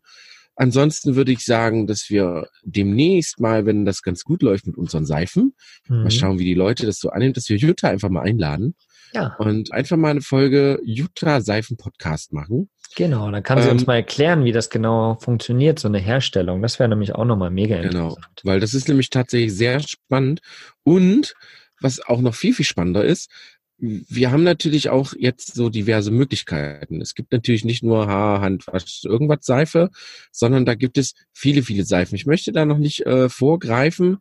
Ansonsten 0.60 1.14
würde 1.14 1.30
ich 1.30 1.44
sagen, 1.44 1.86
dass 1.86 2.10
wir 2.10 2.48
demnächst 2.64 3.38
mal, 3.38 3.64
wenn 3.64 3.84
das 3.84 4.02
ganz 4.02 4.24
gut 4.24 4.42
läuft 4.42 4.66
mit 4.66 4.76
unseren 4.76 5.06
Seifen, 5.06 5.54
Mhm. 5.88 6.02
mal 6.02 6.10
schauen, 6.10 6.38
wie 6.40 6.44
die 6.44 6.54
Leute 6.54 6.84
das 6.84 6.98
so 6.98 7.10
annehmen, 7.10 7.32
dass 7.32 7.48
wir 7.48 7.56
Jutta 7.56 7.88
einfach 7.88 8.08
mal 8.08 8.22
einladen 8.22 8.74
ja. 9.14 9.36
und 9.38 9.72
einfach 9.72 9.96
mal 9.96 10.10
eine 10.10 10.20
Folge 10.20 10.80
Jutta 10.84 11.40
Seifen 11.40 11.76
Podcast 11.76 12.32
machen. 12.32 12.68
Genau, 12.96 13.30
dann 13.30 13.42
kann 13.44 13.62
sie 13.62 13.70
uns 13.70 13.82
Ähm, 13.82 13.86
mal 13.86 13.94
erklären, 13.96 14.44
wie 14.44 14.50
das 14.52 14.68
genau 14.68 15.16
funktioniert, 15.20 15.78
so 15.78 15.86
eine 15.86 15.98
Herstellung. 15.98 16.60
Das 16.60 16.78
wäre 16.80 16.88
nämlich 16.88 17.14
auch 17.14 17.24
nochmal 17.24 17.50
mega 17.50 17.76
Genau, 17.80 18.08
interessant. 18.08 18.40
weil 18.44 18.58
das 18.60 18.74
ist 18.74 18.88
nämlich 18.88 19.10
tatsächlich 19.10 19.54
sehr 19.54 19.78
spannend. 19.80 20.40
Und 20.82 21.34
was 21.80 22.00
auch 22.00 22.20
noch 22.20 22.34
viel, 22.34 22.52
viel 22.54 22.64
spannender 22.64 23.04
ist, 23.04 23.30
wir 23.80 24.32
haben 24.32 24.42
natürlich 24.42 24.90
auch 24.90 25.14
jetzt 25.16 25.54
so 25.54 25.68
diverse 25.68 26.10
Möglichkeiten. 26.10 27.00
Es 27.00 27.14
gibt 27.14 27.30
natürlich 27.32 27.64
nicht 27.64 27.84
nur 27.84 28.08
Haar, 28.08 28.40
Handwasch, 28.40 29.04
irgendwas 29.04 29.38
Seife, 29.42 29.90
sondern 30.32 30.66
da 30.66 30.74
gibt 30.74 30.98
es 30.98 31.14
viele, 31.32 31.62
viele 31.62 31.84
Seifen. 31.84 32.16
Ich 32.16 32.26
möchte 32.26 32.50
da 32.50 32.64
noch 32.64 32.78
nicht 32.78 33.06
äh, 33.06 33.28
vorgreifen. 33.28 34.18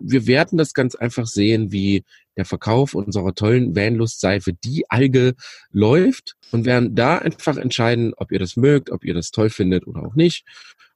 Wir 0.00 0.26
werden 0.26 0.56
das 0.56 0.72
ganz 0.72 0.94
einfach 0.94 1.26
sehen, 1.26 1.70
wie 1.70 2.04
der 2.36 2.46
Verkauf 2.46 2.94
unserer 2.94 3.34
tollen 3.34 3.76
Vanlust-Seife, 3.76 4.54
die 4.54 4.84
Alge, 4.88 5.34
läuft 5.70 6.36
und 6.50 6.64
werden 6.64 6.94
da 6.94 7.18
einfach 7.18 7.58
entscheiden, 7.58 8.14
ob 8.16 8.32
ihr 8.32 8.38
das 8.38 8.56
mögt, 8.56 8.90
ob 8.90 9.04
ihr 9.04 9.14
das 9.14 9.30
toll 9.30 9.50
findet 9.50 9.86
oder 9.86 10.02
auch 10.04 10.14
nicht. 10.14 10.44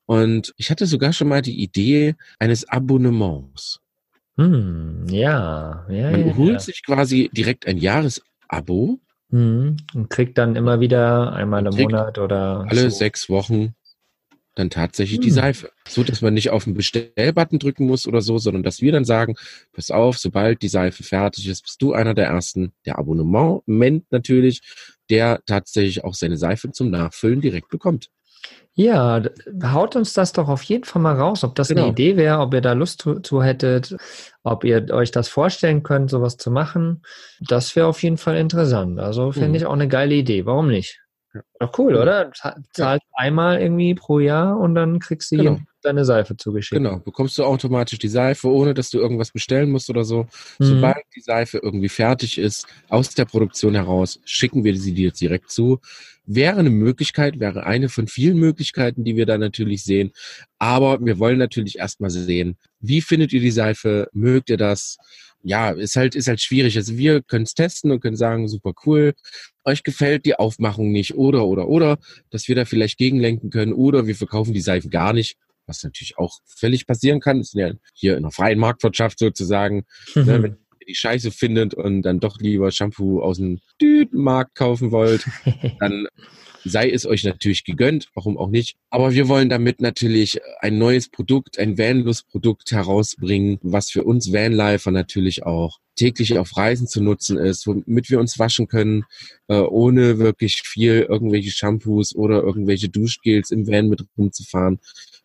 Und 0.06 0.54
ich 0.56 0.70
hatte 0.70 0.86
sogar 0.86 1.12
schon 1.12 1.28
mal 1.28 1.42
die 1.42 1.62
Idee 1.62 2.14
eines 2.38 2.66
Abonnements. 2.66 3.80
Hm, 4.38 5.06
ja, 5.10 5.84
ja, 5.88 6.10
Man 6.10 6.28
ja, 6.28 6.36
holt 6.36 6.52
ja. 6.52 6.58
sich 6.60 6.82
quasi 6.84 7.28
direkt 7.32 7.66
ein 7.66 7.76
Jahresabo, 7.76 9.00
Hm, 9.30 9.76
und 9.94 10.08
kriegt 10.08 10.38
dann 10.38 10.56
immer 10.56 10.80
wieder 10.80 11.34
einmal 11.34 11.66
im 11.66 11.74
Monat 11.74 12.18
oder 12.18 12.64
alle 12.66 12.90
so. 12.90 12.96
sechs 12.96 13.28
Wochen 13.28 13.74
dann 14.54 14.70
tatsächlich 14.70 15.20
die 15.20 15.28
Hm. 15.28 15.34
Seife. 15.34 15.70
So, 15.88 16.02
dass 16.02 16.20
man 16.20 16.34
nicht 16.34 16.50
auf 16.50 16.64
den 16.64 16.74
Bestellbutton 16.74 17.58
drücken 17.58 17.86
muss 17.86 18.06
oder 18.08 18.20
so, 18.20 18.38
sondern 18.38 18.62
dass 18.62 18.80
wir 18.80 18.90
dann 18.90 19.04
sagen, 19.04 19.36
pass 19.72 19.90
auf, 19.90 20.18
sobald 20.18 20.62
die 20.62 20.68
Seife 20.68 21.04
fertig 21.04 21.46
ist, 21.46 21.62
bist 21.62 21.80
du 21.80 21.92
einer 21.92 22.14
der 22.14 22.26
ersten, 22.26 22.72
der 22.84 22.98
Abonnement 22.98 24.04
natürlich, 24.10 24.62
der 25.10 25.40
tatsächlich 25.46 26.02
auch 26.04 26.14
seine 26.14 26.36
Seife 26.36 26.72
zum 26.72 26.90
Nachfüllen 26.90 27.40
direkt 27.40 27.68
bekommt. 27.68 28.10
Ja, 28.74 29.22
haut 29.64 29.96
uns 29.96 30.12
das 30.12 30.32
doch 30.32 30.48
auf 30.48 30.62
jeden 30.62 30.84
Fall 30.84 31.02
mal 31.02 31.16
raus, 31.16 31.42
ob 31.42 31.56
das 31.56 31.70
eine 31.70 31.80
Genau. 31.80 31.92
Idee 31.92 32.16
wäre, 32.16 32.38
ob 32.38 32.54
ihr 32.54 32.60
da 32.60 32.72
Lust 32.74 33.02
zu, 33.02 33.18
zu 33.20 33.42
hättet, 33.42 33.96
ob 34.44 34.62
ihr 34.64 34.88
euch 34.92 35.10
das 35.10 35.28
vorstellen 35.28 35.82
könnt, 35.82 36.10
sowas 36.10 36.36
zu 36.36 36.50
machen. 36.52 37.02
Das 37.40 37.74
wäre 37.74 37.86
auf 37.88 38.02
jeden 38.02 38.18
Fall 38.18 38.36
interessant. 38.36 39.00
Also 39.00 39.32
fände 39.32 39.50
Mhm. 39.50 39.54
ich 39.56 39.66
auch 39.66 39.72
eine 39.72 39.88
geile 39.88 40.14
Idee. 40.14 40.46
Warum 40.46 40.68
nicht? 40.68 41.00
Ja. 41.38 41.66
Doch 41.66 41.78
cool, 41.78 41.94
oder? 41.96 42.30
Z- 42.32 42.54
Zahlt 42.72 43.02
einmal 43.14 43.60
irgendwie 43.60 43.94
pro 43.94 44.20
Jahr 44.20 44.58
und 44.58 44.74
dann 44.74 44.98
kriegst 44.98 45.30
du 45.32 45.36
Genau. 45.36 45.58
deine 45.82 46.04
Seife 46.04 46.36
zugeschickt. 46.36 46.76
Genau, 46.80 46.98
bekommst 46.98 47.36
du 47.38 47.44
automatisch 47.44 47.98
die 47.98 48.08
Seife, 48.08 48.48
ohne 48.48 48.74
dass 48.74 48.90
du 48.90 48.98
irgendwas 48.98 49.30
bestellen 49.32 49.70
musst 49.70 49.90
oder 49.90 50.04
so. 50.04 50.26
Mhm. 50.58 50.64
Sobald 50.64 51.04
die 51.16 51.20
Seife 51.20 51.58
irgendwie 51.58 51.88
fertig 51.88 52.38
ist, 52.38 52.66
aus 52.88 53.10
der 53.10 53.24
Produktion 53.24 53.74
heraus, 53.74 54.20
schicken 54.24 54.64
wir 54.64 54.76
sie 54.76 54.92
dir 54.94 55.10
direkt 55.12 55.50
zu. 55.50 55.80
Wäre 56.26 56.58
eine 56.58 56.70
Möglichkeit, 56.70 57.40
wäre 57.40 57.64
eine 57.64 57.88
von 57.88 58.06
vielen 58.06 58.36
Möglichkeiten, 58.38 59.02
die 59.02 59.16
wir 59.16 59.24
da 59.26 59.38
natürlich 59.38 59.82
sehen. 59.84 60.12
Aber 60.58 60.98
wir 61.04 61.18
wollen 61.18 61.38
natürlich 61.38 61.78
erstmal 61.78 62.10
sehen, 62.10 62.56
wie 62.80 63.00
findet 63.00 63.32
ihr 63.32 63.40
die 63.40 63.50
Seife? 63.50 64.08
Mögt 64.12 64.50
ihr 64.50 64.58
das? 64.58 64.98
Ja, 65.42 65.70
ist 65.70 65.96
halt, 65.96 66.14
ist 66.14 66.28
halt 66.28 66.40
schwierig. 66.40 66.76
Also 66.76 66.96
wir 66.98 67.22
können 67.22 67.44
es 67.44 67.54
testen 67.54 67.90
und 67.90 68.00
können 68.00 68.16
sagen, 68.16 68.48
super 68.48 68.72
cool. 68.84 69.14
Euch 69.64 69.82
gefällt 69.84 70.26
die 70.26 70.34
Aufmachung 70.34 70.90
nicht 70.90 71.14
oder, 71.14 71.46
oder, 71.46 71.68
oder, 71.68 71.98
dass 72.30 72.48
wir 72.48 72.56
da 72.56 72.64
vielleicht 72.64 72.98
gegenlenken 72.98 73.50
können 73.50 73.72
oder 73.72 74.06
wir 74.06 74.16
verkaufen 74.16 74.52
die 74.52 74.60
Seife 74.60 74.88
gar 74.88 75.12
nicht. 75.12 75.36
Was 75.66 75.84
natürlich 75.84 76.16
auch 76.18 76.38
völlig 76.46 76.86
passieren 76.86 77.20
kann. 77.20 77.38
Das 77.38 77.48
ist 77.48 77.54
ja 77.54 77.72
hier 77.92 78.16
in 78.16 78.22
der 78.22 78.32
freien 78.32 78.58
Marktwirtschaft 78.58 79.18
sozusagen. 79.18 79.84
Ne, 80.14 80.22
Mhm. 80.38 80.42
wenn 80.42 80.56
die 80.88 80.94
Scheiße 80.94 81.30
findet 81.30 81.74
und 81.74 82.02
dann 82.02 82.20
doch 82.20 82.40
lieber 82.40 82.70
Shampoo 82.72 83.20
aus 83.20 83.36
dem 83.36 83.60
Dütenmarkt 83.80 84.54
kaufen 84.54 84.90
wollt, 84.90 85.26
dann 85.80 86.08
sei 86.64 86.90
es 86.90 87.06
euch 87.06 87.24
natürlich 87.24 87.64
gegönnt, 87.64 88.08
warum 88.14 88.36
auch 88.38 88.48
nicht. 88.48 88.76
Aber 88.90 89.12
wir 89.12 89.28
wollen 89.28 89.48
damit 89.48 89.80
natürlich 89.80 90.40
ein 90.60 90.78
neues 90.78 91.08
Produkt, 91.08 91.58
ein 91.58 91.78
Vanlust-Produkt 91.78 92.72
herausbringen, 92.72 93.58
was 93.62 93.90
für 93.90 94.04
uns 94.04 94.32
Vanlifer 94.32 94.90
natürlich 94.90 95.44
auch 95.44 95.78
täglich 95.96 96.38
auf 96.38 96.56
Reisen 96.56 96.86
zu 96.86 97.02
nutzen 97.02 97.38
ist, 97.38 97.66
womit 97.66 98.10
wir 98.10 98.20
uns 98.20 98.38
waschen 98.38 98.68
können, 98.68 99.04
äh, 99.48 99.56
ohne 99.58 100.18
wirklich 100.18 100.62
viel 100.62 101.06
irgendwelche 101.08 101.50
Shampoos 101.50 102.14
oder 102.14 102.42
irgendwelche 102.42 102.88
Duschgels 102.88 103.50
im 103.50 103.66
Van 103.66 103.88
mit 103.88 104.04
rumzufahren, 104.16 104.78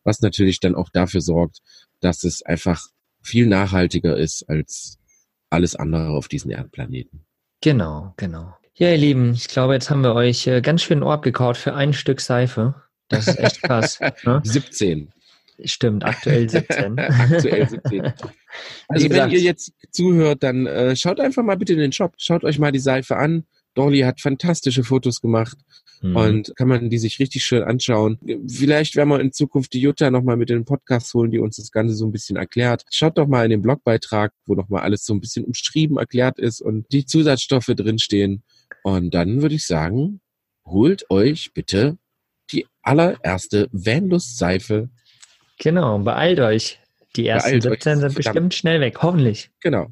was 0.04 0.22
natürlich 0.22 0.60
dann 0.60 0.76
auch 0.76 0.90
dafür 0.90 1.22
sorgt, 1.22 1.60
dass 2.00 2.24
es 2.24 2.42
einfach 2.42 2.88
viel 3.22 3.46
nachhaltiger 3.46 4.18
ist 4.18 4.50
als 4.50 4.98
alles 5.54 5.76
andere 5.76 6.10
auf 6.10 6.28
diesem 6.28 6.52
Erdplaneten. 6.52 7.26
Genau, 7.62 8.14
genau. 8.18 8.56
Ja, 8.76 8.90
ihr 8.90 8.98
Lieben, 8.98 9.34
ich 9.34 9.48
glaube, 9.48 9.74
jetzt 9.74 9.90
haben 9.90 10.02
wir 10.02 10.16
euch 10.16 10.48
äh, 10.48 10.62
ganz 10.62 10.82
schön 10.82 11.04
Ort 11.04 11.24
gekaut 11.24 11.58
für 11.58 11.76
ein 11.76 11.94
Stück 11.94 12.20
Seife. 12.20 12.76
Das 13.08 13.28
ist 13.28 13.40
echt 13.40 13.62
krass. 13.62 14.00
ne? 14.24 14.42
17. 14.44 15.14
Stimmt, 15.64 16.04
aktuell 16.04 16.50
17. 16.50 16.98
Aktuell 17.00 17.70
17. 17.70 18.14
Also 18.88 19.10
wenn 19.10 19.30
ihr 19.30 19.40
jetzt 19.40 19.74
zuhört, 19.92 20.42
dann 20.42 20.66
äh, 20.66 20.96
schaut 20.96 21.20
einfach 21.20 21.44
mal 21.44 21.56
bitte 21.56 21.74
in 21.74 21.80
den 21.80 21.92
Shop. 21.92 22.16
Schaut 22.18 22.44
euch 22.44 22.58
mal 22.58 22.72
die 22.72 22.80
Seife 22.80 23.16
an. 23.16 23.46
Dolly 23.74 24.02
hat 24.02 24.22
fantastische 24.22 24.84
Fotos 24.84 25.22
gemacht 25.22 25.58
Mhm. 26.04 26.16
und 26.18 26.56
kann 26.58 26.68
man 26.68 26.90
die 26.90 26.98
sich 26.98 27.20
richtig 27.20 27.46
schön 27.46 27.64
anschauen. 27.64 28.20
Vielleicht 28.48 28.96
werden 28.98 29.10
wir 29.10 29.22
in 29.22 29.32
Zukunft 29.32 29.74
die 29.74 29.80
Jutta 29.80 30.12
nochmal 30.12 30.36
mit 30.36 30.50
in 30.50 30.58
den 30.58 30.66
Podcast 30.66 31.14
holen, 31.14 31.32
die 31.32 31.40
uns 31.40 31.56
das 31.56 31.72
Ganze 31.72 31.96
so 31.96 32.06
ein 32.06 32.12
bisschen 32.12 32.36
erklärt. 32.36 32.84
Schaut 32.92 33.18
doch 33.18 33.28
mal 33.28 33.46
in 33.46 33.52
den 33.52 33.62
Blogbeitrag, 33.62 34.34
wo 34.46 34.54
nochmal 34.54 34.82
alles 34.84 35.06
so 35.06 35.14
ein 35.14 35.22
bisschen 35.22 35.46
umschrieben 35.46 35.98
erklärt 35.98 36.40
ist 36.40 36.62
und 36.62 36.92
die 36.92 37.06
Zusatzstoffe 37.06 37.68
drinstehen. 37.68 38.44
Und 38.84 39.14
dann 39.14 39.42
würde 39.42 39.56
ich 39.56 39.66
sagen, 39.66 40.20
holt 40.66 41.10
euch 41.10 41.52
bitte 41.54 41.98
die 42.52 42.66
allererste 42.82 43.70
Vanlust-Seife. 43.72 44.90
Genau, 45.58 46.00
beeilt 46.00 46.40
euch. 46.42 46.80
Die 47.16 47.28
ersten 47.28 47.50
Beeilt 47.52 47.66
euch, 47.68 47.72
17 47.84 48.00
sind 48.00 48.16
bestimmt 48.16 48.54
schnell 48.54 48.82
weg, 48.82 48.98
hoffentlich. 49.02 49.52
Genau. 49.62 49.88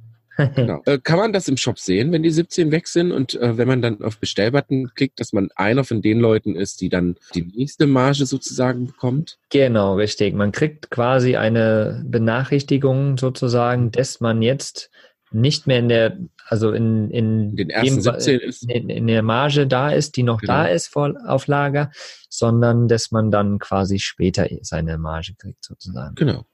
Genau. 0.56 0.82
Äh, 0.86 0.98
kann 0.98 1.20
man 1.20 1.34
das 1.34 1.48
im 1.48 1.58
Shop 1.58 1.78
sehen, 1.78 2.12
wenn 2.12 2.24
die 2.24 2.32
17 2.32 2.72
weg 2.72 2.88
sind 2.88 3.12
und 3.12 3.36
äh, 3.36 3.58
wenn 3.58 3.68
man 3.68 3.82
dann 3.82 4.02
auf 4.02 4.18
Bestellbutton 4.18 4.92
klickt, 4.96 5.20
dass 5.20 5.34
man 5.34 5.50
einer 5.56 5.84
von 5.84 6.02
den 6.02 6.20
Leuten 6.20 6.56
ist, 6.56 6.82
die 6.82 6.90
dann 6.90 7.16
die 7.36 7.44
nächste 7.44 7.88
Marge 7.88 8.26
sozusagen 8.26 8.88
bekommt? 8.88 9.38
Genau, 9.50 9.96
richtig. 9.96 10.34
Man 10.34 10.52
kriegt 10.52 10.90
quasi 10.90 11.36
eine 11.36 12.04
Benachrichtigung 12.06 13.18
sozusagen, 13.18 13.92
dass 13.92 14.20
man 14.22 14.42
jetzt 14.42 14.90
nicht 15.32 15.68
mehr 15.68 15.80
in 15.80 15.90
der, 15.90 16.18
also 16.48 16.72
in, 16.72 17.10
in, 17.10 17.56
Den 17.56 17.70
ersten 17.70 17.96
dem, 17.96 18.02
17 18.02 18.40
ist. 18.40 18.70
in, 18.70 18.90
in 18.90 19.08
der 19.08 19.24
Marge 19.24 19.66
da 19.68 19.92
ist, 19.92 20.18
die 20.18 20.24
noch 20.24 20.42
Genau. 20.42 20.54
da 20.54 20.66
ist 20.66 20.88
vor, 20.88 21.14
auf 21.26 21.48
Lager, 21.48 21.92
sondern 22.30 22.88
dass 22.88 23.12
man 23.12 23.32
dann 23.32 23.60
quasi 23.60 24.00
später 24.00 24.48
seine 24.62 24.98
Marge 24.98 25.34
kriegt 25.38 25.64
sozusagen. 25.64 26.16
Genau. 26.16 26.46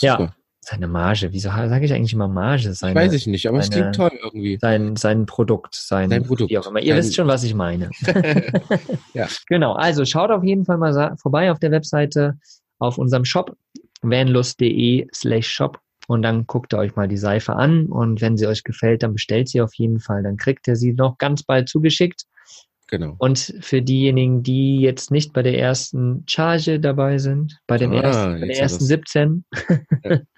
Ja. 0.00 0.34
Seine 0.62 0.88
Marge, 0.88 1.32
wieso 1.32 1.48
sage 1.48 1.84
ich 1.86 1.92
eigentlich 1.92 2.12
immer 2.12 2.28
Marge? 2.28 2.74
Seine, 2.74 2.94
Weiß 2.94 3.14
ich 3.14 3.26
nicht, 3.26 3.48
aber 3.48 3.58
es 3.60 3.68
seine- 3.68 3.80
klingt 3.90 3.96
toll 3.96 4.10
irgendwie. 4.22 4.58
sein, 4.60 4.94
sein 4.96 5.24
Produkt, 5.24 5.74
sein, 5.74 6.10
Sein 6.10 6.22
Produkt. 6.24 6.50
wie 6.50 6.58
auch 6.58 6.66
immer. 6.66 6.80
Ihr 6.80 6.88
Sein- 6.94 6.98
wisst 6.98 7.14
schon, 7.16 7.26
was 7.28 7.44
ich 7.44 7.54
meine. 7.54 7.90
Ja. 9.14 9.26
Genau, 9.48 9.72
also 9.72 10.04
schaut 10.04 10.30
auf 10.30 10.44
jeden 10.44 10.64
Fall 10.64 10.78
mal 10.78 11.16
vorbei 11.16 11.50
auf 11.50 11.58
der 11.58 11.70
Webseite, 11.72 12.38
auf 12.78 12.98
unserem 12.98 13.24
Shop, 13.24 13.56
vanlust.de 14.02 15.06
slash 15.14 15.48
shop 15.48 15.78
und 16.06 16.22
dann 16.22 16.46
guckt 16.46 16.72
ihr 16.74 16.78
euch 16.78 16.94
mal 16.96 17.08
die 17.08 17.16
Seife 17.16 17.54
an 17.56 17.86
und 17.86 18.20
wenn 18.20 18.36
sie 18.36 18.46
euch 18.46 18.62
gefällt, 18.62 19.02
dann 19.02 19.12
bestellt 19.14 19.48
sie 19.48 19.60
auf 19.60 19.74
jeden 19.74 19.98
Fall, 20.00 20.22
dann 20.22 20.36
kriegt 20.36 20.68
ihr 20.68 20.76
sie 20.76 20.92
noch 20.92 21.18
ganz 21.18 21.42
bald 21.42 21.68
zugeschickt 21.68 22.24
Genau. 22.88 23.14
und 23.18 23.54
für 23.60 23.82
diejenigen, 23.82 24.42
die 24.42 24.80
jetzt 24.80 25.10
nicht 25.10 25.32
bei 25.32 25.42
der 25.42 25.58
ersten 25.58 26.24
Charge 26.28 26.80
dabei 26.80 27.18
sind, 27.18 27.58
bei, 27.66 27.76
dem 27.78 27.92
Ah, 27.92 28.00
ersten, 28.00 28.40
bei 28.40 28.46
der 28.46 28.58
ersten 28.60 28.82
er's. 28.82 28.88
17, 28.88 29.44
Ja. 30.04 30.18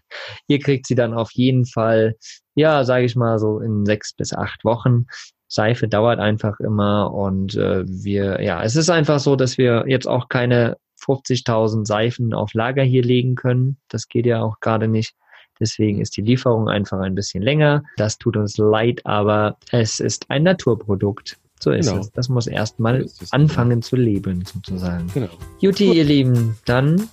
ihr 0.49 0.59
kriegt 0.59 0.87
sie 0.87 0.95
dann 0.95 1.15
auf 1.15 1.31
jeden 1.33 1.65
Fall, 1.67 2.17
ja, 2.55 2.85
sage 2.85 3.05
ich 3.05 3.17
mal 3.17 3.39
so 3.39 3.61
in 3.61 3.87
sechs 3.87 4.13
bis 4.13 4.33
acht 4.33 4.65
Wochen. 4.65 5.07
Seife 5.49 5.87
dauert 5.87 6.19
einfach 6.19 6.59
immer 6.61 7.13
und 7.13 7.55
äh, 7.57 7.85
wir, 7.87 8.43
ja, 8.43 8.63
es 8.63 8.75
ist 8.75 8.89
einfach 8.89 9.19
so, 9.21 9.37
dass 9.37 9.59
wir 9.59 9.85
jetzt 9.87 10.07
auch 10.09 10.29
keine 10.31 10.77
50.000 11.05 11.85
Seifen 11.87 12.33
auf 12.33 12.55
Lager 12.55 12.83
hier 12.83 13.03
legen 13.03 13.35
können. 13.35 13.77
Das 13.89 14.09
geht 14.09 14.25
ja 14.25 14.43
auch 14.43 14.61
gerade 14.61 14.89
nicht. 14.89 15.15
Deswegen 15.61 16.01
ist 16.01 16.17
die 16.17 16.23
Lieferung 16.23 16.69
einfach 16.69 16.99
ein 17.01 17.15
bisschen 17.15 17.43
länger. 17.43 17.83
Das 17.97 18.19
tut 18.19 18.37
uns 18.37 18.57
leid, 18.57 19.03
aber 19.05 19.59
es 19.71 20.01
ist 20.01 20.31
ein 20.31 20.43
Naturprodukt. 20.45 21.39
So 21.61 21.71
ist 21.71 21.87
Genau. 21.89 22.01
es. 22.01 22.11
Das 22.13 22.29
muss 22.29 22.47
erstmal 22.47 23.03
es. 23.03 23.33
anfangen 23.33 23.83
zu 23.83 23.95
leben, 23.97 24.45
sozusagen. 24.45 25.07
Genau. 25.15 25.29
Juti, 25.61 25.93
ihr 25.93 26.05
Lieben, 26.05 26.57
dann 26.65 27.09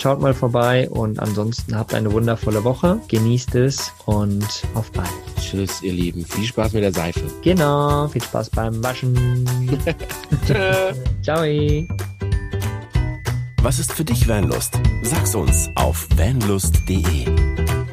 schaut 0.00 0.20
mal 0.20 0.34
vorbei 0.34 0.88
und 0.90 1.18
ansonsten 1.18 1.76
habt 1.76 1.94
eine 1.94 2.12
wundervolle 2.12 2.64
Woche. 2.64 3.00
Genießt 3.08 3.54
es 3.56 3.92
und 4.06 4.46
auf 4.74 4.90
bald. 4.92 5.08
Tschüss, 5.40 5.82
ihr 5.82 5.92
Lieben. 5.92 6.24
Viel 6.24 6.44
Spaß 6.44 6.72
mit 6.72 6.82
der 6.82 6.92
Seife. 6.92 7.22
Genau, 7.42 8.08
viel 8.08 8.22
Spaß 8.22 8.50
beim 8.50 8.82
Waschen. 8.82 9.48
Ciao. 11.22 11.44
Was 13.62 13.78
ist 13.78 13.92
für 13.92 14.04
dich 14.04 14.26
Vanlust? 14.26 14.80
Sag's 15.02 15.34
uns 15.34 15.68
auf 15.74 16.08
vanlust.de. 16.16 17.26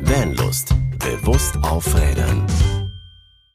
Vanlust. 0.02 0.74
Bewusst 1.00 1.58
aufrädern. 1.62 2.46